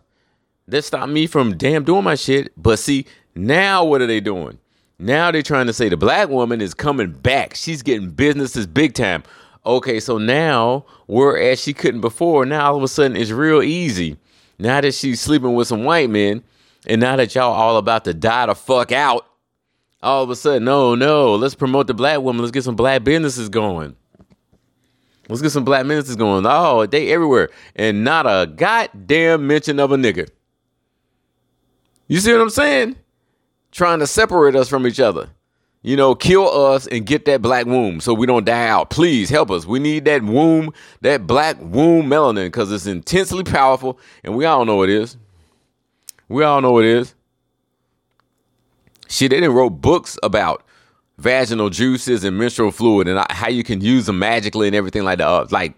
that 0.67 0.83
stop 0.83 1.09
me 1.09 1.27
from 1.27 1.57
damn 1.57 1.83
doing 1.83 2.03
my 2.03 2.15
shit. 2.15 2.53
But 2.55 2.79
see, 2.79 3.05
now 3.35 3.83
what 3.83 4.01
are 4.01 4.07
they 4.07 4.19
doing? 4.19 4.59
Now 4.99 5.31
they're 5.31 5.41
trying 5.41 5.67
to 5.67 5.73
say 5.73 5.89
the 5.89 5.97
black 5.97 6.29
woman 6.29 6.61
is 6.61 6.73
coming 6.73 7.11
back. 7.11 7.55
She's 7.55 7.81
getting 7.81 8.11
businesses 8.11 8.67
big 8.67 8.93
time. 8.93 9.23
Okay, 9.65 9.99
so 9.99 10.17
now 10.17 10.85
whereas 11.07 11.61
she 11.61 11.73
couldn't 11.73 12.01
before, 12.01 12.45
now 12.45 12.71
all 12.71 12.77
of 12.77 12.83
a 12.83 12.87
sudden 12.87 13.17
it's 13.17 13.31
real 13.31 13.61
easy. 13.61 14.17
Now 14.59 14.81
that 14.81 14.93
she's 14.93 15.19
sleeping 15.19 15.55
with 15.55 15.67
some 15.67 15.83
white 15.83 16.09
men, 16.09 16.43
and 16.87 16.99
now 17.01 17.15
that 17.15 17.33
y'all 17.35 17.53
all 17.53 17.77
about 17.77 18.05
to 18.05 18.13
die 18.13 18.45
the 18.45 18.55
fuck 18.55 18.91
out, 18.91 19.25
all 20.01 20.23
of 20.23 20.29
a 20.29 20.35
sudden, 20.35 20.65
no, 20.65 20.95
no, 20.95 21.35
let's 21.35 21.55
promote 21.55 21.87
the 21.87 21.93
black 21.93 22.19
woman. 22.19 22.41
Let's 22.41 22.51
get 22.51 22.63
some 22.63 22.75
black 22.75 23.03
businesses 23.03 23.49
going. 23.49 23.95
Let's 25.29 25.41
get 25.41 25.51
some 25.51 25.63
black 25.63 25.87
businesses 25.87 26.17
going. 26.17 26.45
Oh, 26.45 26.85
they 26.85 27.11
everywhere. 27.13 27.49
And 27.75 28.03
not 28.03 28.25
a 28.25 28.45
goddamn 28.47 29.47
mention 29.47 29.79
of 29.79 29.93
a 29.93 29.95
nigga. 29.95 30.29
You 32.07 32.19
see 32.19 32.33
what 32.33 32.41
I'm 32.41 32.49
saying? 32.49 32.97
Trying 33.71 33.99
to 33.99 34.07
separate 34.07 34.55
us 34.55 34.67
from 34.67 34.85
each 34.85 34.99
other. 34.99 35.29
You 35.81 35.97
know, 35.97 36.15
kill 36.15 36.47
us 36.47 36.87
and 36.87 37.05
get 37.05 37.25
that 37.25 37.41
black 37.41 37.65
womb 37.65 37.99
so 37.99 38.13
we 38.13 38.25
don't 38.25 38.45
die 38.45 38.67
out. 38.67 38.89
Please 38.89 39.29
help 39.29 39.51
us. 39.51 39.65
We 39.65 39.79
need 39.79 40.05
that 40.05 40.23
womb, 40.23 40.71
that 41.01 41.27
black 41.27 41.57
womb 41.59 42.07
melanin, 42.07 42.45
because 42.45 42.71
it's 42.71 42.85
intensely 42.85 43.43
powerful, 43.43 43.99
and 44.23 44.35
we 44.35 44.45
all 44.45 44.63
know 44.63 44.83
it 44.83 44.89
is. 44.89 45.17
We 46.33 46.43
all 46.43 46.61
know 46.61 46.79
it 46.79 46.85
is. 46.85 47.13
Shit, 49.07 49.29
they 49.29 49.39
didn't 49.39 49.53
wrote 49.53 49.69
books 49.69 50.17
about 50.23 50.63
vaginal 51.19 51.69
juices 51.69 52.23
and 52.23 52.39
menstrual 52.39 52.71
fluid 52.71 53.07
and 53.07 53.23
how 53.29 53.49
you 53.49 53.63
can 53.63 53.81
use 53.81 54.07
them 54.07 54.17
magically 54.17 54.65
and 54.65 54.75
everything 54.75 55.03
like 55.03 55.19
that. 55.19 55.27
Uh, 55.27 55.45
like 55.51 55.75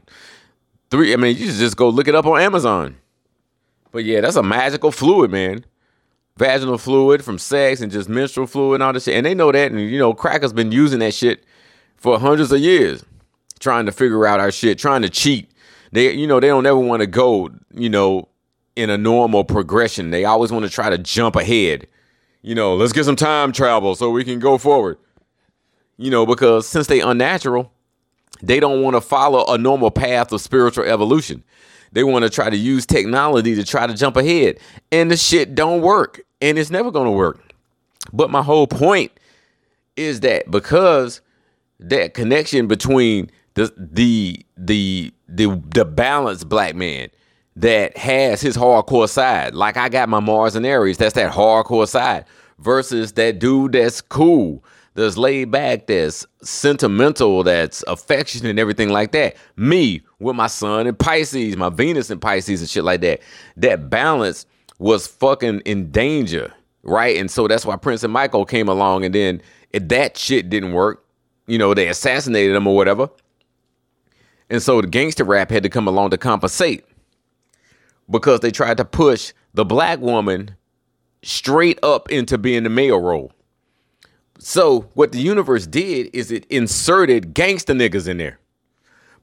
three, 0.89 1.11
I 1.11 1.17
mean, 1.17 1.35
you 1.35 1.47
should 1.47 1.59
just 1.59 1.75
go 1.75 1.89
look 1.89 2.07
it 2.07 2.15
up 2.15 2.25
on 2.25 2.39
Amazon. 2.39 2.95
But 3.91 4.05
yeah, 4.05 4.21
that's 4.21 4.37
a 4.37 4.43
magical 4.43 4.93
fluid, 4.93 5.29
man. 5.29 5.65
Vaginal 6.37 6.77
fluid 6.77 7.21
from 7.21 7.37
sex 7.37 7.81
and 7.81 7.91
just 7.91 8.07
menstrual 8.07 8.47
fluid 8.47 8.75
and 8.75 8.83
all 8.83 8.93
this 8.93 9.03
shit. 9.03 9.15
And 9.15 9.25
they 9.25 9.33
know 9.33 9.51
that. 9.51 9.73
And, 9.73 9.81
you 9.81 9.99
know, 9.99 10.13
crackers 10.13 10.53
been 10.53 10.71
using 10.71 10.99
that 10.99 11.13
shit 11.13 11.43
for 11.97 12.17
hundreds 12.17 12.53
of 12.53 12.61
years, 12.61 13.03
trying 13.59 13.87
to 13.87 13.91
figure 13.91 14.25
out 14.25 14.39
our 14.39 14.53
shit, 14.53 14.79
trying 14.79 15.01
to 15.01 15.09
cheat. 15.09 15.51
They, 15.91 16.13
you 16.13 16.27
know, 16.27 16.39
they 16.39 16.47
don't 16.47 16.65
ever 16.65 16.79
want 16.79 17.01
to 17.01 17.07
go, 17.07 17.49
you 17.73 17.89
know, 17.89 18.29
in 18.75 18.89
a 18.89 18.97
normal 18.97 19.43
progression. 19.43 20.11
They 20.11 20.25
always 20.25 20.51
want 20.51 20.65
to 20.65 20.71
try 20.71 20.89
to 20.89 20.97
jump 20.97 21.35
ahead 21.35 21.87
you 22.45 22.53
know, 22.53 22.75
let's 22.75 22.93
get 22.93 23.05
some 23.05 23.15
time 23.15 23.51
travel 23.51 23.95
so 23.95 24.11
we 24.11 24.23
can 24.23 24.37
go 24.37 24.59
forward. 24.59 24.99
You 25.97 26.11
know, 26.11 26.27
because 26.27 26.67
since 26.67 26.85
they 26.85 26.99
unnatural, 26.99 27.71
they 28.39 28.59
don't 28.59 28.83
want 28.83 28.95
to 28.95 29.01
follow 29.01 29.51
a 29.51 29.57
normal 29.57 29.89
path 29.89 30.31
of 30.31 30.41
spiritual 30.41 30.83
evolution. 30.83 31.43
They 31.93 32.03
want 32.03 32.21
to 32.21 32.29
try 32.29 32.51
to 32.51 32.55
use 32.55 32.85
technology 32.85 33.55
to 33.55 33.63
try 33.63 33.87
to 33.87 33.95
jump 33.95 34.15
ahead. 34.15 34.59
And 34.91 35.09
the 35.09 35.17
shit 35.17 35.55
don't 35.55 35.81
work. 35.81 36.21
And 36.39 36.59
it's 36.59 36.69
never 36.69 36.91
going 36.91 37.05
to 37.05 37.11
work. 37.11 37.41
But 38.13 38.29
my 38.29 38.43
whole 38.43 38.67
point 38.67 39.11
is 39.95 40.19
that 40.19 40.51
because 40.51 41.21
that 41.79 42.13
connection 42.13 42.67
between 42.67 43.31
the 43.55 43.73
the 43.75 44.45
the 44.55 45.11
the, 45.27 45.59
the 45.73 45.83
balanced 45.83 46.47
black 46.47 46.75
man 46.75 47.09
that 47.55 47.97
has 47.97 48.41
his 48.41 48.57
hardcore 48.57 49.09
side. 49.09 49.55
Like 49.55 49.77
I 49.77 49.89
got 49.89 50.09
my 50.09 50.19
Mars 50.19 50.55
and 50.55 50.65
Aries, 50.65 50.97
that's 50.97 51.15
that 51.15 51.31
hardcore 51.31 51.87
side, 51.87 52.25
versus 52.59 53.13
that 53.13 53.39
dude 53.39 53.73
that's 53.73 54.01
cool, 54.01 54.63
that's 54.93 55.17
laid 55.17 55.51
back, 55.51 55.87
that's 55.87 56.25
sentimental, 56.41 57.43
that's 57.43 57.83
affectionate 57.87 58.49
and 58.49 58.59
everything 58.59 58.89
like 58.89 59.11
that. 59.13 59.35
Me 59.55 60.01
with 60.19 60.35
my 60.35 60.47
sun 60.47 60.87
and 60.87 60.97
Pisces, 60.97 61.55
my 61.55 61.69
Venus 61.69 62.09
and 62.09 62.21
Pisces 62.21 62.61
and 62.61 62.69
shit 62.69 62.83
like 62.83 63.01
that. 63.01 63.21
That 63.57 63.89
balance 63.89 64.45
was 64.79 65.07
fucking 65.07 65.61
in 65.61 65.91
danger, 65.91 66.53
right? 66.83 67.17
And 67.17 67.31
so 67.31 67.47
that's 67.47 67.65
why 67.65 67.77
Prince 67.77 68.03
and 68.03 68.11
Michael 68.11 68.45
came 68.45 68.67
along, 68.67 69.05
and 69.05 69.15
then 69.15 69.41
if 69.71 69.87
that 69.89 70.17
shit 70.17 70.49
didn't 70.49 70.73
work, 70.73 71.05
you 71.47 71.57
know, 71.57 71.73
they 71.73 71.87
assassinated 71.87 72.55
him 72.55 72.67
or 72.67 72.75
whatever. 72.75 73.09
And 74.49 74.61
so 74.61 74.81
the 74.81 74.87
gangster 74.87 75.23
rap 75.23 75.49
had 75.49 75.63
to 75.63 75.69
come 75.69 75.87
along 75.87 76.09
to 76.11 76.17
compensate 76.17 76.85
because 78.09 78.39
they 78.41 78.51
tried 78.51 78.77
to 78.77 78.85
push 78.85 79.33
the 79.53 79.65
black 79.65 79.99
woman 79.99 80.55
straight 81.23 81.79
up 81.83 82.11
into 82.11 82.37
being 82.37 82.63
the 82.63 82.69
male 82.69 82.99
role. 82.99 83.31
So 84.37 84.81
what 84.93 85.11
the 85.11 85.19
universe 85.19 85.65
did 85.65 86.09
is 86.13 86.31
it 86.31 86.45
inserted 86.45 87.33
gangster 87.33 87.73
niggas 87.73 88.07
in 88.07 88.17
there. 88.17 88.39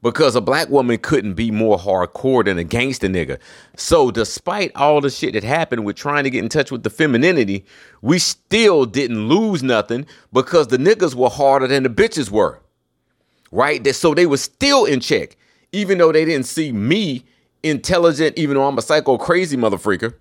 Because 0.00 0.34
a 0.34 0.40
black 0.40 0.68
woman 0.68 0.98
couldn't 0.98 1.34
be 1.34 1.52
more 1.52 1.78
hardcore 1.78 2.44
than 2.44 2.58
a 2.58 2.64
gangster 2.64 3.06
nigga. 3.06 3.38
So 3.76 4.10
despite 4.10 4.72
all 4.74 5.00
the 5.00 5.10
shit 5.10 5.34
that 5.34 5.44
happened 5.44 5.84
with 5.84 5.94
trying 5.94 6.24
to 6.24 6.30
get 6.30 6.42
in 6.42 6.48
touch 6.48 6.72
with 6.72 6.82
the 6.82 6.90
femininity, 6.90 7.64
we 8.00 8.18
still 8.18 8.84
didn't 8.84 9.28
lose 9.28 9.62
nothing 9.62 10.06
because 10.32 10.66
the 10.66 10.76
niggas 10.76 11.14
were 11.14 11.30
harder 11.30 11.68
than 11.68 11.84
the 11.84 11.88
bitches 11.88 12.30
were. 12.30 12.60
Right? 13.52 13.86
So 13.94 14.12
they 14.12 14.26
were 14.26 14.38
still 14.38 14.86
in 14.86 14.98
check. 14.98 15.36
Even 15.70 15.98
though 15.98 16.10
they 16.10 16.24
didn't 16.24 16.46
see 16.46 16.72
me 16.72 17.24
intelligent, 17.62 18.38
even 18.38 18.56
though 18.56 18.66
I'm 18.66 18.78
a 18.78 18.82
psycho 18.82 19.18
crazy 19.18 19.56
motherfucker. 19.56 20.14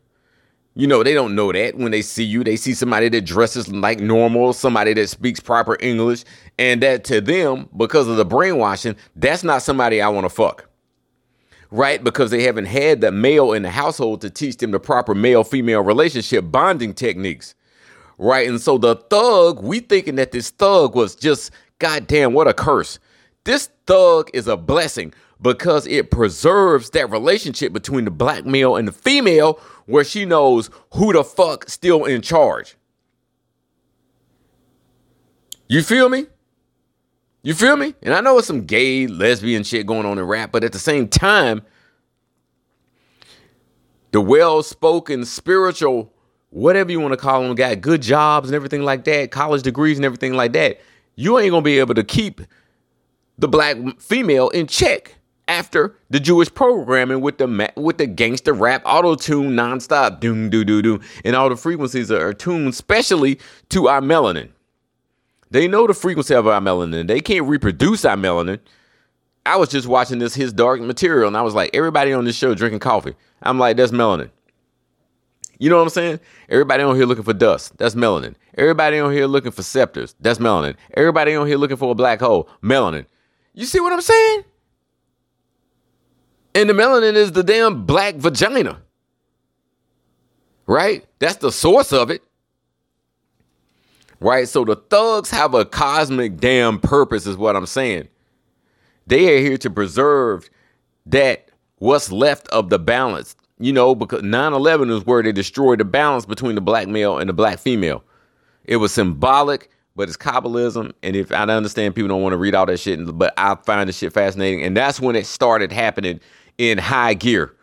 You 0.74 0.88
know, 0.88 1.04
they 1.04 1.14
don't 1.14 1.36
know 1.36 1.52
that 1.52 1.76
when 1.76 1.92
they 1.92 2.02
see 2.02 2.24
you. 2.24 2.46
They 2.46 2.56
see 2.56 2.74
somebody 2.74 3.10
that 3.10 3.22
dresses 3.22 3.68
like 3.68 4.00
normal, 4.00 4.54
somebody 4.54 4.94
that 4.94 5.10
speaks 5.10 5.42
proper 5.42 5.78
English, 5.82 6.24
and 6.58 6.82
that 6.82 7.04
to 7.06 7.20
them, 7.20 7.68
because 7.76 8.08
of 8.08 8.16
the 8.16 8.24
brainwashing, 8.24 8.96
that's 9.16 9.44
not 9.44 9.62
somebody 9.62 10.02
I 10.02 10.08
want 10.08 10.26
to 10.26 10.30
fuck. 10.30 10.70
Right? 11.72 12.02
Because 12.02 12.32
they 12.32 12.44
haven't 12.44 12.66
had 12.66 13.02
the 13.02 13.12
male 13.12 13.52
in 13.52 13.64
the 13.64 13.70
household 13.70 14.22
to 14.22 14.30
teach 14.30 14.58
them 14.58 14.72
the 14.72 14.80
proper 14.80 15.14
male 15.14 15.44
female 15.44 15.82
relationship 15.82 16.46
bonding 16.50 16.94
techniques. 16.94 17.54
Right? 18.18 18.48
And 18.48 18.62
so 18.62 18.78
the 18.78 18.96
thug, 18.96 19.62
we 19.62 19.80
thinking 19.80 20.16
that 20.16 20.32
this 20.32 20.52
thug 20.52 20.96
was 20.96 21.16
just, 21.16 21.52
goddamn, 21.80 22.34
what 22.34 22.48
a 22.48 22.54
curse. 22.54 23.00
This 23.44 23.70
thug 23.88 24.30
is 24.34 24.48
a 24.48 24.56
blessing 24.56 25.14
because 25.42 25.88
it 25.88 26.12
preserves 26.12 26.92
that 26.92 27.10
relationship 27.10 27.74
between 27.74 28.06
the 28.06 28.12
black 28.12 28.46
male 28.46 28.76
and 28.76 28.88
the 28.88 28.92
female 28.92 29.60
where 29.86 30.04
she 30.04 30.26
knows 30.26 30.70
who 30.94 31.12
the 31.14 31.24
fuck 31.24 31.70
still 31.70 32.06
in 32.06 32.22
charge. 32.22 32.76
You 35.68 35.82
feel 35.82 36.10
me? 36.10 36.28
You 37.44 37.56
feel 37.56 37.76
me? 37.76 37.96
And 38.04 38.14
I 38.14 38.22
know 38.22 38.38
it's 38.38 38.48
some 38.48 38.66
gay, 38.66 39.08
lesbian 39.08 39.64
shit 39.64 39.88
going 39.88 40.06
on 40.06 40.20
in 40.20 40.26
rap, 40.26 40.52
but 40.52 40.64
at 40.64 40.74
the 40.74 40.80
same 40.80 41.08
time, 41.08 41.64
the 44.12 44.22
well 44.22 44.62
spoken, 44.62 45.26
spiritual, 45.26 46.14
whatever 46.52 46.92
you 46.92 47.00
want 47.00 47.14
to 47.14 47.18
call 47.18 47.42
them, 47.42 47.56
got 47.56 47.82
good 47.82 48.02
jobs 48.02 48.50
and 48.50 48.56
everything 48.56 48.84
like 48.84 49.06
that, 49.06 49.32
college 49.32 49.64
degrees 49.64 49.98
and 49.98 50.06
everything 50.06 50.34
like 50.34 50.54
that. 50.54 50.80
You 51.16 51.40
ain't 51.40 51.52
gonna 51.52 51.64
be 51.64 51.80
able 51.80 51.96
to 51.96 52.04
keep 52.04 52.42
the 53.40 53.48
black 53.48 53.78
female 54.00 54.50
in 54.50 54.68
check 54.68 55.16
after 55.52 55.98
the 56.10 56.20
Jewish 56.20 56.52
programming 56.54 57.20
with 57.20 57.38
the 57.38 57.72
with 57.76 57.98
the 57.98 58.08
gangster 58.08 58.54
rap 58.54 58.82
auto 58.86 59.16
tune 59.16 59.54
nonstop, 59.54 60.22
doom 60.22 60.50
doo 60.50 60.64
doo 60.64 60.82
doo, 60.82 61.02
and 61.26 61.36
all 61.36 61.50
the 61.50 61.58
frequencies 61.58 62.10
are 62.10 62.34
tuned 62.34 62.74
specially 62.74 63.38
to 63.68 63.90
our 63.90 64.00
melanin. 64.00 64.50
They 65.50 65.68
know 65.68 65.86
the 65.88 65.94
frequency 65.94 66.34
of 66.34 66.48
our 66.48 66.62
melanin. 66.62 67.08
They 67.08 67.20
can't 67.20 67.46
reproduce 67.48 68.06
our 68.06 68.16
melanin. 68.16 68.60
I 69.46 69.58
was 69.58 69.68
just 69.68 69.88
watching 69.88 70.20
this 70.20 70.34
his 70.34 70.54
dark 70.54 70.80
material, 70.80 71.28
and 71.28 71.36
I 71.36 71.42
was 71.42 71.54
like, 71.54 71.72
everybody 71.74 72.14
on 72.14 72.24
this 72.24 72.38
show 72.38 72.56
drinking 72.56 72.80
coffee. 72.80 73.16
I'm 73.44 73.60
like, 73.60 73.76
that's 73.76 73.92
melanin. 73.92 74.32
You 75.60 75.70
know 75.70 75.78
what 75.78 75.84
I'm 75.84 75.90
saying? 75.90 76.20
Everybody 76.48 76.82
on 76.84 76.96
here 76.96 77.06
looking 77.06 77.26
for 77.26 77.34
dust. 77.34 77.78
That's 77.78 77.94
melanin. 77.94 78.36
Everybody 78.58 79.00
on 79.00 79.12
here 79.12 79.28
looking 79.28 79.52
for 79.52 79.64
scepters. 79.64 80.16
That's 80.22 80.40
melanin. 80.40 80.76
Everybody 80.94 81.36
on 81.36 81.46
here 81.46 81.58
looking 81.58 81.78
for 81.78 81.92
a 81.92 81.96
black 81.96 82.22
hole. 82.22 82.48
Melanin. 82.64 83.06
You 83.54 83.66
see 83.66 83.82
what 83.82 83.92
I'm 83.92 84.02
saying? 84.02 84.46
And 86.54 86.70
the 86.70 86.74
melanin 86.74 87.14
is 87.14 87.32
the 87.32 87.44
damn 87.44 87.86
black 87.86 88.16
vagina. 88.16 88.82
Right? 90.68 91.06
That's 91.20 91.38
the 91.38 91.52
source 91.52 91.94
of 91.94 92.10
it. 92.10 92.22
Right? 94.20 94.48
So 94.48 94.64
the 94.66 94.76
thugs 94.76 95.30
have 95.32 95.54
a 95.54 95.66
cosmic 95.66 96.38
damn 96.38 96.80
purpose, 96.80 97.26
is 97.26 97.38
what 97.38 97.56
I'm 97.56 97.66
saying. 97.66 98.08
They 99.08 99.36
are 99.36 99.42
here 99.42 99.58
to 99.58 99.70
preserve 99.70 100.50
that 101.08 101.50
what's 101.78 102.12
left 102.12 102.48
of 102.50 102.70
the 102.70 102.80
balance. 102.80 103.36
You 103.60 103.74
know, 103.74 103.94
because 103.94 104.24
9 104.24 104.54
11 104.54 104.90
is 104.90 105.06
where 105.06 105.22
they 105.22 105.32
destroyed 105.32 105.80
the 105.80 105.86
balance 105.86 106.26
between 106.26 106.56
the 106.56 106.62
black 106.62 106.88
male 106.88 107.18
and 107.18 107.30
the 107.30 107.34
black 107.34 107.60
female. 107.60 108.04
It 108.66 108.78
was 108.78 108.94
symbolic, 108.94 109.70
but 109.96 110.08
it's 110.08 110.18
Kabbalism. 110.18 110.94
And 111.04 111.16
if 111.16 111.32
I 111.32 111.44
understand 111.44 111.96
people 111.96 112.10
don't 112.10 112.22
want 112.22 112.34
to 112.34 112.38
read 112.38 112.56
all 112.56 112.66
that 112.66 112.80
shit, 112.80 113.00
but 113.18 113.34
I 113.38 113.56
find 113.56 113.88
the 113.88 113.94
shit 113.94 114.14
fascinating. 114.14 114.64
And 114.64 114.76
that's 114.76 115.00
when 115.00 115.16
it 115.16 115.26
started 115.26 115.72
happening 115.72 116.20
in 116.58 116.78
high 116.78 117.14
gear 117.14 117.54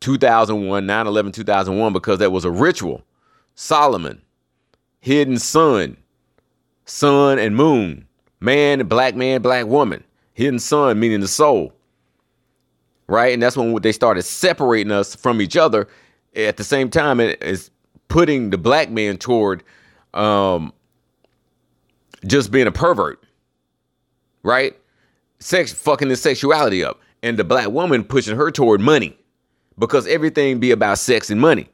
2001 0.00 0.86
9-11 0.86 1.32
2001 1.32 1.92
because 1.92 2.18
that 2.18 2.32
was 2.32 2.44
a 2.44 2.50
ritual. 2.50 3.02
Solomon 3.54 4.20
hidden 5.00 5.38
sun 5.38 5.96
sun 6.84 7.38
and 7.38 7.56
moon 7.56 8.06
man 8.40 8.86
black 8.86 9.14
man 9.14 9.40
black 9.40 9.66
woman 9.66 10.02
hidden 10.34 10.58
sun 10.58 10.98
meaning 10.98 11.20
the 11.20 11.28
soul 11.28 11.72
right? 13.08 13.32
And 13.32 13.42
that's 13.42 13.56
when 13.56 13.74
they 13.82 13.92
started 13.92 14.22
separating 14.22 14.92
us 14.92 15.14
from 15.14 15.40
each 15.40 15.56
other. 15.56 15.88
At 16.34 16.56
the 16.56 16.64
same 16.64 16.90
time 16.90 17.20
it 17.20 17.42
is 17.42 17.70
putting 18.08 18.50
the 18.50 18.58
black 18.58 18.90
man 18.90 19.16
toward 19.16 19.62
um 20.14 20.72
just 22.26 22.50
being 22.50 22.66
a 22.66 22.72
pervert, 22.72 23.22
right? 24.42 24.76
Sex 25.38 25.72
fucking 25.72 26.08
his 26.08 26.20
sexuality 26.20 26.82
up, 26.82 27.00
and 27.22 27.38
the 27.38 27.44
black 27.44 27.68
woman 27.70 28.04
pushing 28.04 28.36
her 28.36 28.50
toward 28.50 28.80
money 28.80 29.16
because 29.78 30.06
everything 30.06 30.60
be 30.60 30.70
about 30.70 30.98
sex 30.98 31.30
and 31.30 31.40
money. 31.40 31.68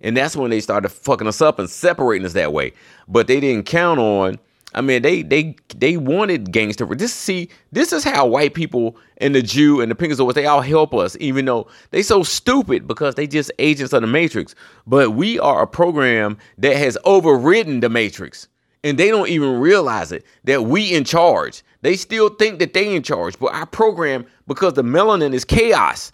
And 0.00 0.16
that's 0.16 0.36
when 0.36 0.50
they 0.50 0.60
started 0.60 0.90
fucking 0.90 1.26
us 1.26 1.40
up 1.42 1.58
and 1.58 1.68
separating 1.68 2.24
us 2.24 2.34
that 2.34 2.52
way. 2.52 2.72
But 3.08 3.26
they 3.26 3.40
didn't 3.40 3.66
count 3.66 3.98
on 3.98 4.38
I 4.74 4.82
mean, 4.82 5.00
they 5.00 5.22
they 5.22 5.56
they 5.76 5.96
wanted 5.96 6.52
gangster. 6.52 6.84
This 6.86 7.14
see, 7.14 7.48
this 7.72 7.92
is 7.92 8.04
how 8.04 8.26
white 8.26 8.52
people 8.52 8.96
and 9.16 9.34
the 9.34 9.40
Jew 9.40 9.80
and 9.80 9.90
the 9.90 9.94
Pinkertons 9.94 10.34
they 10.34 10.44
all 10.44 10.60
help 10.60 10.94
us, 10.94 11.16
even 11.20 11.46
though 11.46 11.68
they 11.90 12.02
so 12.02 12.22
stupid 12.22 12.86
because 12.86 13.14
they 13.14 13.26
just 13.26 13.50
agents 13.58 13.94
of 13.94 14.02
the 14.02 14.06
Matrix. 14.06 14.54
But 14.86 15.12
we 15.12 15.38
are 15.38 15.62
a 15.62 15.66
program 15.66 16.36
that 16.58 16.76
has 16.76 16.98
overridden 17.04 17.80
the 17.80 17.88
Matrix, 17.88 18.46
and 18.88 18.98
they 18.98 19.08
don't 19.08 19.28
even 19.28 19.60
realize 19.60 20.12
it 20.12 20.24
that 20.44 20.64
we 20.64 20.94
in 20.94 21.04
charge. 21.04 21.62
They 21.82 21.96
still 21.96 22.30
think 22.30 22.58
that 22.58 22.72
they 22.72 22.94
in 22.94 23.02
charge, 23.02 23.38
but 23.38 23.54
our 23.54 23.66
program, 23.66 24.26
because 24.46 24.74
the 24.74 24.82
melanin 24.82 25.34
is 25.34 25.44
chaos, 25.44 26.10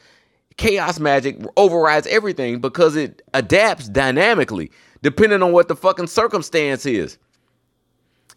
chaos 0.57 0.99
magic 0.99 1.39
overrides 1.57 2.07
everything 2.07 2.61
because 2.61 2.97
it 2.97 3.23
adapts 3.33 3.89
dynamically 3.89 4.71
depending 5.03 5.43
on 5.43 5.53
what 5.53 5.69
the 5.69 5.77
fucking 5.77 6.07
circumstance 6.07 6.87
is. 6.87 7.19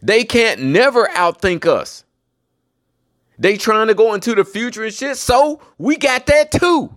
They 0.01 0.23
can't 0.23 0.61
never 0.61 1.07
outthink 1.07 1.65
us. 1.65 2.03
They 3.39 3.55
trying 3.55 3.87
to 3.87 3.93
go 3.93 4.13
into 4.13 4.35
the 4.35 4.43
future 4.43 4.83
and 4.83 4.93
shit, 4.93 5.17
so 5.17 5.61
we 5.77 5.95
got 5.95 6.25
that 6.25 6.51
too. 6.51 6.93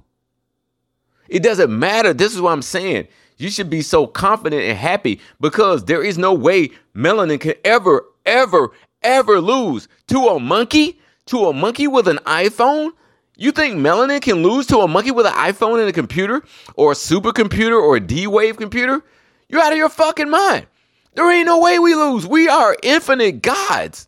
It 1.29 1.43
doesn't 1.43 1.71
matter. 1.71 2.13
This 2.13 2.35
is 2.35 2.41
what 2.41 2.53
I'm 2.53 2.63
saying. 2.63 3.07
You 3.41 3.49
should 3.51 3.71
be 3.71 3.81
so 3.81 4.07
confident 4.07 4.63
and 4.63 4.77
happy 4.77 5.19
because 5.41 5.87
there 5.87 6.05
is 6.05 6.19
no 6.19 6.35
way 6.35 6.71
melanin 6.95 7.41
can 7.41 7.55
ever, 7.65 8.05
ever, 8.27 8.71
ever 9.03 9.41
lose 9.41 9.89
to 10.09 10.29
a 10.29 10.39
monkey, 10.39 11.01
to 11.27 11.47
a 11.47 11.53
monkey 11.55 11.87
with 11.87 12.07
an 12.07 12.19
iPhone. 12.27 12.91
You 13.39 13.51
think 13.53 13.77
melanin 13.77 14.21
can 14.21 14.43
lose 14.43 14.67
to 14.67 14.81
a 14.81 14.89
monkey 14.89 15.11
with 15.11 15.25
an 15.25 15.33
iPhone 15.33 15.81
and 15.81 15.89
a 15.89 15.93
computer 15.93 16.43
or 16.75 16.93
a 16.93 16.95
supercomputer 16.95 17.81
or 17.81 17.97
a 17.97 18.01
D-Wave 18.01 18.59
computer? 18.59 19.03
You're 19.49 19.63
out 19.63 19.73
of 19.73 19.79
your 19.79 19.89
fucking 19.89 20.29
mind. 20.29 20.67
There 21.15 21.31
ain't 21.33 21.47
no 21.47 21.61
way 21.61 21.79
we 21.79 21.95
lose. 21.95 22.27
We 22.27 22.47
are 22.47 22.77
infinite 22.83 23.41
gods. 23.41 24.07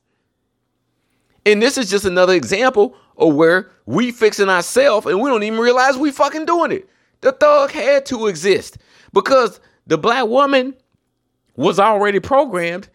And 1.46 1.62
this 1.62 1.78
is 1.78 1.88
just 1.88 2.04
another 2.04 2.34
example 2.34 2.94
of 3.16 3.34
where 3.34 3.70
we 3.86 4.12
fixing 4.12 4.50
ourselves 4.50 5.06
and 5.06 5.22
we 5.22 5.30
don't 5.30 5.42
even 5.42 5.58
realize 5.58 5.96
we 5.96 6.10
fucking 6.10 6.44
doing 6.44 6.70
it. 6.70 6.88
The 7.22 7.32
thug 7.32 7.70
had 7.70 8.04
to 8.06 8.26
exist 8.26 8.76
because 9.12 9.60
the 9.86 9.98
black 9.98 10.26
woman 10.26 10.74
was 11.56 11.78
already 11.78 12.20
programmed 12.20 12.88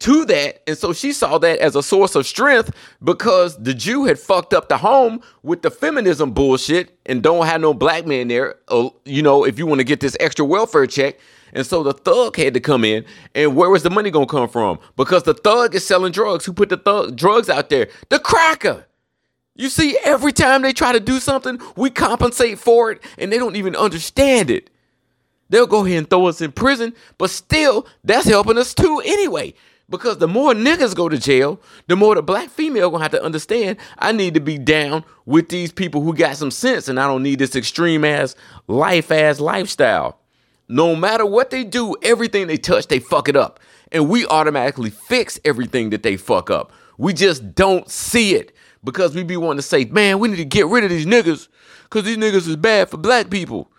to 0.00 0.24
that. 0.26 0.62
And 0.68 0.76
so 0.76 0.92
she 0.92 1.12
saw 1.12 1.38
that 1.38 1.58
as 1.60 1.76
a 1.76 1.82
source 1.82 2.14
of 2.14 2.26
strength 2.26 2.74
because 3.02 3.56
the 3.62 3.74
Jew 3.74 4.04
had 4.04 4.18
fucked 4.18 4.52
up 4.52 4.68
the 4.68 4.76
home 4.76 5.20
with 5.42 5.62
the 5.62 5.70
feminism 5.70 6.32
bullshit 6.32 6.98
and 7.06 7.22
don't 7.22 7.46
have 7.46 7.60
no 7.60 7.72
black 7.72 8.06
man 8.06 8.28
there. 8.28 8.56
Uh, 8.68 8.90
you 9.04 9.22
know, 9.22 9.44
if 9.44 9.58
you 9.58 9.66
want 9.66 9.80
to 9.80 9.84
get 9.84 10.00
this 10.00 10.16
extra 10.20 10.44
welfare 10.44 10.86
check, 10.86 11.18
and 11.54 11.64
so 11.64 11.82
the 11.84 11.92
thug 11.92 12.36
had 12.36 12.52
to 12.54 12.60
come 12.60 12.84
in. 12.84 13.04
And 13.34 13.54
where 13.54 13.70
was 13.70 13.84
the 13.84 13.90
money 13.90 14.10
going 14.10 14.26
to 14.26 14.30
come 14.30 14.48
from? 14.48 14.80
Because 14.96 15.22
the 15.22 15.34
thug 15.34 15.74
is 15.74 15.86
selling 15.86 16.12
drugs. 16.12 16.44
Who 16.44 16.52
put 16.52 16.68
the 16.68 16.76
thug 16.76 17.16
drugs 17.16 17.48
out 17.48 17.70
there? 17.70 17.88
The 18.08 18.18
cracker. 18.18 18.86
You 19.54 19.68
see, 19.68 19.96
every 20.04 20.32
time 20.32 20.62
they 20.62 20.72
try 20.72 20.92
to 20.92 20.98
do 20.98 21.20
something, 21.20 21.60
we 21.76 21.90
compensate 21.90 22.58
for 22.58 22.90
it 22.90 23.00
and 23.18 23.32
they 23.32 23.38
don't 23.38 23.54
even 23.54 23.76
understand 23.76 24.50
it. 24.50 24.68
They'll 25.54 25.68
go 25.68 25.86
ahead 25.86 25.98
and 25.98 26.10
throw 26.10 26.26
us 26.26 26.40
in 26.40 26.50
prison, 26.50 26.94
but 27.16 27.30
still, 27.30 27.86
that's 28.02 28.26
helping 28.26 28.58
us 28.58 28.74
too 28.74 29.00
anyway. 29.04 29.54
Because 29.88 30.18
the 30.18 30.26
more 30.26 30.52
niggas 30.52 30.96
go 30.96 31.08
to 31.08 31.16
jail, 31.16 31.60
the 31.86 31.94
more 31.94 32.16
the 32.16 32.24
black 32.24 32.50
female 32.50 32.90
gonna 32.90 33.04
have 33.04 33.12
to 33.12 33.22
understand 33.22 33.76
I 33.96 34.10
need 34.10 34.34
to 34.34 34.40
be 34.40 34.58
down 34.58 35.04
with 35.26 35.50
these 35.50 35.70
people 35.70 36.02
who 36.02 36.12
got 36.12 36.36
some 36.36 36.50
sense 36.50 36.88
and 36.88 36.98
I 36.98 37.06
don't 37.06 37.22
need 37.22 37.38
this 37.38 37.54
extreme 37.54 38.04
ass 38.04 38.34
life 38.66 39.12
ass 39.12 39.38
lifestyle. 39.38 40.18
No 40.66 40.96
matter 40.96 41.24
what 41.24 41.50
they 41.50 41.62
do, 41.62 41.94
everything 42.02 42.48
they 42.48 42.56
touch, 42.56 42.88
they 42.88 42.98
fuck 42.98 43.28
it 43.28 43.36
up. 43.36 43.60
And 43.92 44.08
we 44.08 44.26
automatically 44.26 44.90
fix 44.90 45.38
everything 45.44 45.90
that 45.90 46.02
they 46.02 46.16
fuck 46.16 46.50
up. 46.50 46.72
We 46.98 47.12
just 47.12 47.54
don't 47.54 47.88
see 47.88 48.34
it 48.34 48.50
because 48.82 49.14
we 49.14 49.22
be 49.22 49.36
wanting 49.36 49.58
to 49.58 49.62
say, 49.62 49.84
man, 49.84 50.18
we 50.18 50.26
need 50.26 50.38
to 50.38 50.44
get 50.44 50.66
rid 50.66 50.82
of 50.82 50.90
these 50.90 51.06
niggas 51.06 51.46
because 51.84 52.02
these 52.02 52.16
niggas 52.16 52.48
is 52.48 52.56
bad 52.56 52.88
for 52.90 52.96
black 52.96 53.30
people. 53.30 53.70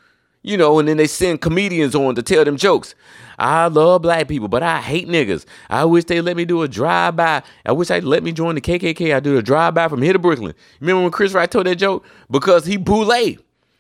You 0.46 0.58
know, 0.58 0.78
and 0.78 0.88
then 0.88 0.98
they 0.98 1.08
send 1.08 1.42
comedians 1.42 1.96
on 1.96 2.14
to 2.14 2.22
tell 2.22 2.46
them 2.46 2.56
jokes. 2.56 2.94
I 3.40 3.66
love 3.66 4.04
black 4.04 4.28
people, 4.28 4.48
but 4.48 4.62
I 4.62 4.80
hate 4.80 5.08
niggas. 5.08 5.44
I 5.72 5.86
wish 5.86 6.04
they 6.04 6.22
let 6.22 6.38
me 6.38 6.46
do 6.46 6.62
a 6.62 6.68
drive 6.68 7.16
by. 7.16 7.42
I 7.66 7.72
wish 7.72 7.88
they 7.88 8.00
let 8.00 8.22
me 8.22 8.32
join 8.32 8.54
the 8.54 8.62
KKK. 8.62 9.16
I 9.16 9.20
do 9.22 9.38
a 9.38 9.42
drive 9.42 9.74
by 9.74 9.88
from 9.88 10.04
here 10.04 10.14
to 10.14 10.20
Brooklyn. 10.20 10.54
Remember 10.80 11.02
when 11.02 11.12
Chris 11.12 11.34
Wright 11.34 11.50
told 11.50 11.66
that 11.66 11.78
joke? 11.78 12.06
Because 12.30 12.68
he 12.68 12.78
boule. 12.78 13.38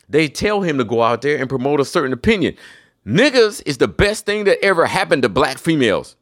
They 0.09 0.27
tell 0.27 0.61
him 0.61 0.79
to 0.79 0.83
go 0.83 1.03
out 1.03 1.21
there 1.21 1.37
and 1.37 1.47
promote 1.47 1.81
a 1.81 1.85
certain 1.85 2.13
opinion. 2.13 2.55
Niggas 3.05 3.61
is 3.67 3.77
the 3.77 3.87
best 3.87 4.25
thing 4.25 4.45
that 4.45 4.57
ever 4.65 4.87
happened 4.87 5.21
to 5.21 5.29
black 5.29 5.59
females. 5.59 6.15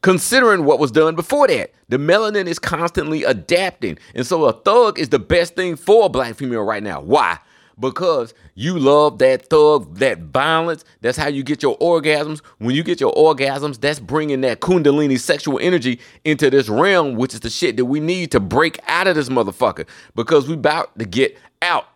Considering 0.00 0.64
what 0.64 0.78
was 0.78 0.90
done 0.90 1.14
before 1.14 1.48
that, 1.48 1.74
the 1.90 1.98
melanin 1.98 2.46
is 2.46 2.58
constantly 2.58 3.24
adapting. 3.24 3.98
And 4.14 4.26
so 4.26 4.46
a 4.46 4.54
thug 4.54 4.98
is 4.98 5.10
the 5.10 5.18
best 5.18 5.54
thing 5.54 5.76
for 5.76 6.06
a 6.06 6.08
black 6.08 6.36
female 6.36 6.62
right 6.62 6.82
now. 6.82 7.02
Why? 7.02 7.38
Because 7.80 8.34
you 8.54 8.78
love 8.78 9.18
that 9.18 9.48
thug, 9.48 9.98
that 9.98 10.18
violence. 10.18 10.84
That's 11.00 11.16
how 11.16 11.28
you 11.28 11.42
get 11.42 11.62
your 11.62 11.78
orgasms. 11.78 12.40
When 12.58 12.74
you 12.74 12.82
get 12.82 13.00
your 13.00 13.12
orgasms, 13.14 13.80
that's 13.80 14.00
bringing 14.00 14.40
that 14.40 14.60
Kundalini 14.60 15.18
sexual 15.18 15.58
energy 15.60 16.00
into 16.24 16.50
this 16.50 16.68
realm, 16.68 17.14
which 17.14 17.34
is 17.34 17.40
the 17.40 17.50
shit 17.50 17.76
that 17.76 17.84
we 17.84 18.00
need 18.00 18.32
to 18.32 18.40
break 18.40 18.80
out 18.88 19.06
of 19.06 19.14
this 19.14 19.28
motherfucker 19.28 19.86
because 20.14 20.48
we 20.48 20.54
about 20.54 20.98
to 20.98 21.04
get 21.04 21.38
out. 21.62 21.86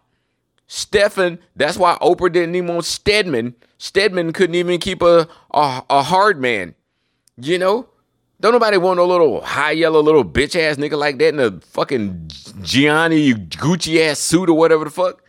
Stefan, 0.69 1.39
that's 1.57 1.77
why 1.77 1.99
Oprah 2.01 2.33
didn't 2.33 2.55
even 2.55 2.75
want 2.75 2.85
Stedman. 2.85 3.55
Stedman 3.79 4.33
couldn't 4.33 4.55
even 4.55 4.79
keep 4.79 5.03
a, 5.03 5.29
a, 5.53 5.83
a 5.91 6.03
hard 6.03 6.41
man. 6.41 6.75
You 7.37 7.59
know? 7.59 7.89
Don't 8.43 8.53
nobody 8.53 8.77
want 8.77 8.99
a 8.99 9.05
little 9.05 9.41
high 9.41 9.71
yellow 9.71 10.01
little 10.01 10.25
bitch 10.25 10.61
ass 10.61 10.77
nigga 10.77 10.99
like 10.99 11.19
that 11.19 11.29
in 11.29 11.39
a 11.39 11.61
fucking 11.61 12.29
Gianni 12.61 13.35
Gucci 13.35 14.01
ass 14.01 14.19
suit 14.19 14.49
or 14.49 14.55
whatever 14.55 14.85
the 14.85 14.91
fuck. 14.91 15.22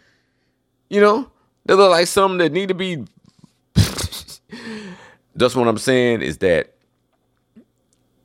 You 0.93 1.01
know? 1.01 1.31
They 1.65 1.73
look 1.73 1.89
like 1.89 2.05
something 2.05 2.37
that 2.37 2.51
need 2.51 2.67
to 2.67 2.75
be. 2.75 3.03
That's 5.35 5.55
what 5.55 5.67
I'm 5.67 5.79
saying 5.79 6.21
is 6.21 6.37
that, 6.37 6.75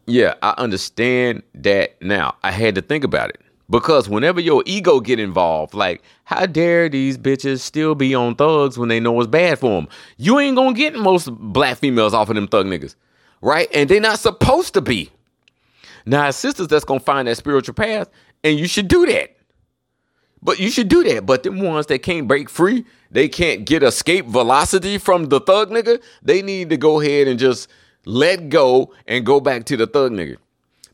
yeah, 0.04 0.34
I 0.42 0.50
understand 0.58 1.44
that 1.54 2.00
now. 2.02 2.36
I 2.42 2.50
had 2.50 2.74
to 2.74 2.82
think 2.82 3.04
about 3.04 3.30
it. 3.30 3.40
Because 3.70 4.06
whenever 4.06 4.38
your 4.38 4.62
ego 4.66 5.00
get 5.00 5.18
involved, 5.18 5.72
like 5.72 6.02
how 6.24 6.44
dare 6.44 6.90
these 6.90 7.16
bitches 7.16 7.60
still 7.60 7.94
be 7.94 8.14
on 8.14 8.34
thugs 8.34 8.76
when 8.76 8.90
they 8.90 9.00
know 9.00 9.18
it's 9.18 9.28
bad 9.28 9.58
for 9.58 9.70
them? 9.70 9.88
You 10.18 10.38
ain't 10.38 10.56
gonna 10.56 10.74
get 10.74 10.94
most 10.94 11.30
black 11.32 11.78
females 11.78 12.12
off 12.12 12.28
of 12.28 12.34
them 12.34 12.48
thug 12.48 12.66
niggas, 12.66 12.96
right? 13.40 13.68
And 13.72 13.88
they 13.88 13.98
not 13.98 14.18
supposed 14.18 14.74
to 14.74 14.82
be. 14.82 15.10
Now, 16.04 16.30
sisters 16.32 16.68
that's 16.68 16.84
gonna 16.84 17.00
find 17.00 17.28
that 17.28 17.38
spiritual 17.38 17.74
path, 17.74 18.10
and 18.44 18.58
you 18.58 18.66
should 18.66 18.88
do 18.88 19.06
that. 19.06 19.37
But 20.42 20.58
you 20.58 20.70
should 20.70 20.88
do 20.88 21.02
that. 21.04 21.26
But 21.26 21.42
them 21.42 21.60
ones 21.60 21.86
that 21.86 22.02
can't 22.02 22.28
break 22.28 22.48
free, 22.48 22.84
they 23.10 23.28
can't 23.28 23.64
get 23.64 23.82
escape 23.82 24.26
velocity 24.26 24.98
from 24.98 25.26
the 25.26 25.40
thug 25.40 25.70
nigga. 25.70 26.00
They 26.22 26.42
need 26.42 26.70
to 26.70 26.76
go 26.76 27.00
ahead 27.00 27.28
and 27.28 27.38
just 27.38 27.68
let 28.04 28.48
go 28.48 28.94
and 29.06 29.26
go 29.26 29.40
back 29.40 29.64
to 29.66 29.76
the 29.76 29.86
thug 29.86 30.12
nigga. 30.12 30.36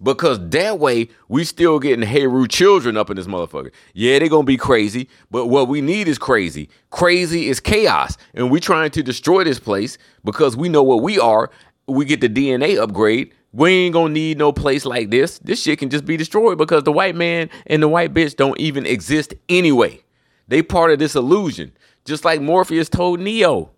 Because 0.03 0.39
that 0.51 0.79
way 0.79 1.09
we 1.29 1.45
still 1.45 1.79
getting 1.79 2.07
Heru 2.07 2.47
children 2.47 2.97
up 2.97 3.11
in 3.11 3.17
this 3.17 3.27
motherfucker. 3.27 3.73
Yeah, 3.95 4.19
they 4.19 4.29
gonna 4.29 4.45
be 4.45 4.57
crazy, 4.57 5.09
but 5.31 5.47
what 5.47 5.69
we 5.69 5.81
need 5.81 6.09
is 6.09 6.19
crazy. 6.19 6.69
Crazy 6.91 7.49
is 7.49 7.61
chaos. 7.61 8.17
And 8.35 8.51
we 8.51 8.61
trying 8.61 8.91
to 8.93 9.03
destroy 9.03 9.45
this 9.45 9.61
place 9.61 9.97
because 10.25 10.57
we 10.57 10.69
know 10.69 10.83
what 10.83 11.03
we 11.03 11.19
are. 11.19 11.51
We 11.87 12.05
get 12.05 12.21
the 12.21 12.29
DNA 12.29 12.79
upgrade. 12.79 13.33
We 13.55 13.71
ain't 13.71 13.93
gonna 13.93 14.13
need 14.13 14.37
no 14.37 14.53
place 14.53 14.85
like 14.85 15.11
this. 15.11 15.39
This 15.39 15.63
shit 15.63 15.79
can 15.79 15.89
just 15.89 16.05
be 16.05 16.17
destroyed 16.17 16.59
because 16.59 16.83
the 16.83 16.91
white 16.91 17.15
man 17.15 17.49
and 17.69 17.81
the 17.81 17.87
white 17.87 18.13
bitch 18.13 18.35
don't 18.35 18.59
even 18.59 18.85
exist 18.85 19.33
anyway. 19.49 20.03
They 20.49 20.61
part 20.61 20.91
of 20.91 20.99
this 20.99 21.15
illusion. 21.15 21.73
Just 22.05 22.25
like 22.25 22.41
Morpheus 22.41 22.89
told 22.89 23.21
Neo. 23.21 23.71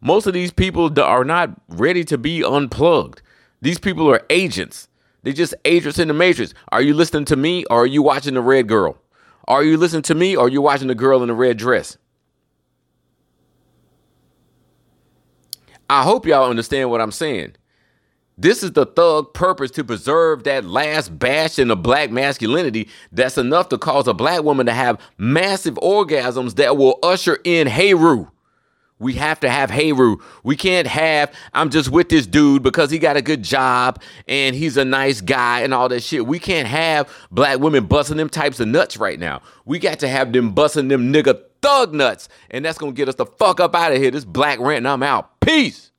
Most 0.00 0.28
of 0.28 0.34
these 0.34 0.52
people 0.52 0.88
are 1.02 1.24
not 1.24 1.50
ready 1.68 2.04
to 2.04 2.16
be 2.16 2.44
unplugged. 2.44 3.22
These 3.60 3.80
people 3.80 4.08
are 4.08 4.24
agents. 4.30 4.86
They're 5.24 5.32
just 5.32 5.54
agents 5.64 5.98
in 5.98 6.06
the 6.06 6.14
matrix. 6.14 6.54
Are 6.70 6.80
you 6.80 6.94
listening 6.94 7.24
to 7.24 7.36
me 7.36 7.64
or 7.70 7.82
are 7.82 7.86
you 7.86 8.02
watching 8.02 8.34
the 8.34 8.40
red 8.40 8.68
girl? 8.68 8.98
Are 9.48 9.64
you 9.64 9.78
listening 9.78 10.02
to 10.02 10.14
me 10.14 10.36
or 10.36 10.46
are 10.46 10.48
you 10.48 10.62
watching 10.62 10.86
the 10.86 10.94
girl 10.94 11.22
in 11.22 11.28
the 11.28 11.34
red 11.34 11.56
dress? 11.56 11.98
I 15.90 16.04
hope 16.04 16.24
y'all 16.24 16.48
understand 16.48 16.88
what 16.88 17.00
I'm 17.00 17.10
saying. 17.10 17.56
This 18.42 18.64
is 18.64 18.72
the 18.72 18.86
thug 18.86 19.34
purpose 19.34 19.70
to 19.70 19.84
preserve 19.84 20.42
that 20.42 20.64
last 20.64 21.16
bastion 21.16 21.70
of 21.70 21.84
black 21.84 22.10
masculinity 22.10 22.88
that's 23.12 23.38
enough 23.38 23.68
to 23.68 23.78
cause 23.78 24.08
a 24.08 24.14
black 24.14 24.42
woman 24.42 24.66
to 24.66 24.72
have 24.72 25.00
massive 25.16 25.76
orgasms 25.76 26.56
that 26.56 26.76
will 26.76 26.98
usher 27.04 27.38
in 27.44 27.68
Heru 27.68 28.26
We 28.98 29.12
have 29.12 29.38
to 29.40 29.48
have 29.48 29.70
Heru. 29.70 30.16
We 30.42 30.56
can't 30.56 30.88
have, 30.88 31.32
I'm 31.54 31.70
just 31.70 31.90
with 31.92 32.08
this 32.08 32.26
dude 32.26 32.64
because 32.64 32.90
he 32.90 32.98
got 32.98 33.16
a 33.16 33.22
good 33.22 33.44
job 33.44 34.02
and 34.26 34.56
he's 34.56 34.76
a 34.76 34.84
nice 34.84 35.20
guy 35.20 35.60
and 35.60 35.72
all 35.72 35.88
that 35.90 36.02
shit. 36.02 36.26
We 36.26 36.40
can't 36.40 36.66
have 36.66 37.08
black 37.30 37.60
women 37.60 37.86
busting 37.86 38.16
them 38.16 38.28
types 38.28 38.58
of 38.58 38.66
nuts 38.66 38.96
right 38.96 39.20
now. 39.20 39.42
We 39.66 39.78
got 39.78 40.00
to 40.00 40.08
have 40.08 40.32
them 40.32 40.50
busting 40.50 40.88
them 40.88 41.12
nigga 41.12 41.40
thug 41.62 41.94
nuts. 41.94 42.28
And 42.50 42.64
that's 42.64 42.78
going 42.78 42.92
to 42.92 42.96
get 42.96 43.08
us 43.08 43.14
the 43.14 43.26
fuck 43.26 43.60
up 43.60 43.76
out 43.76 43.92
of 43.92 43.98
here. 43.98 44.10
This 44.10 44.24
black 44.24 44.58
rant 44.58 44.78
and 44.78 44.88
I'm 44.88 45.04
out. 45.04 45.40
Peace. 45.40 45.91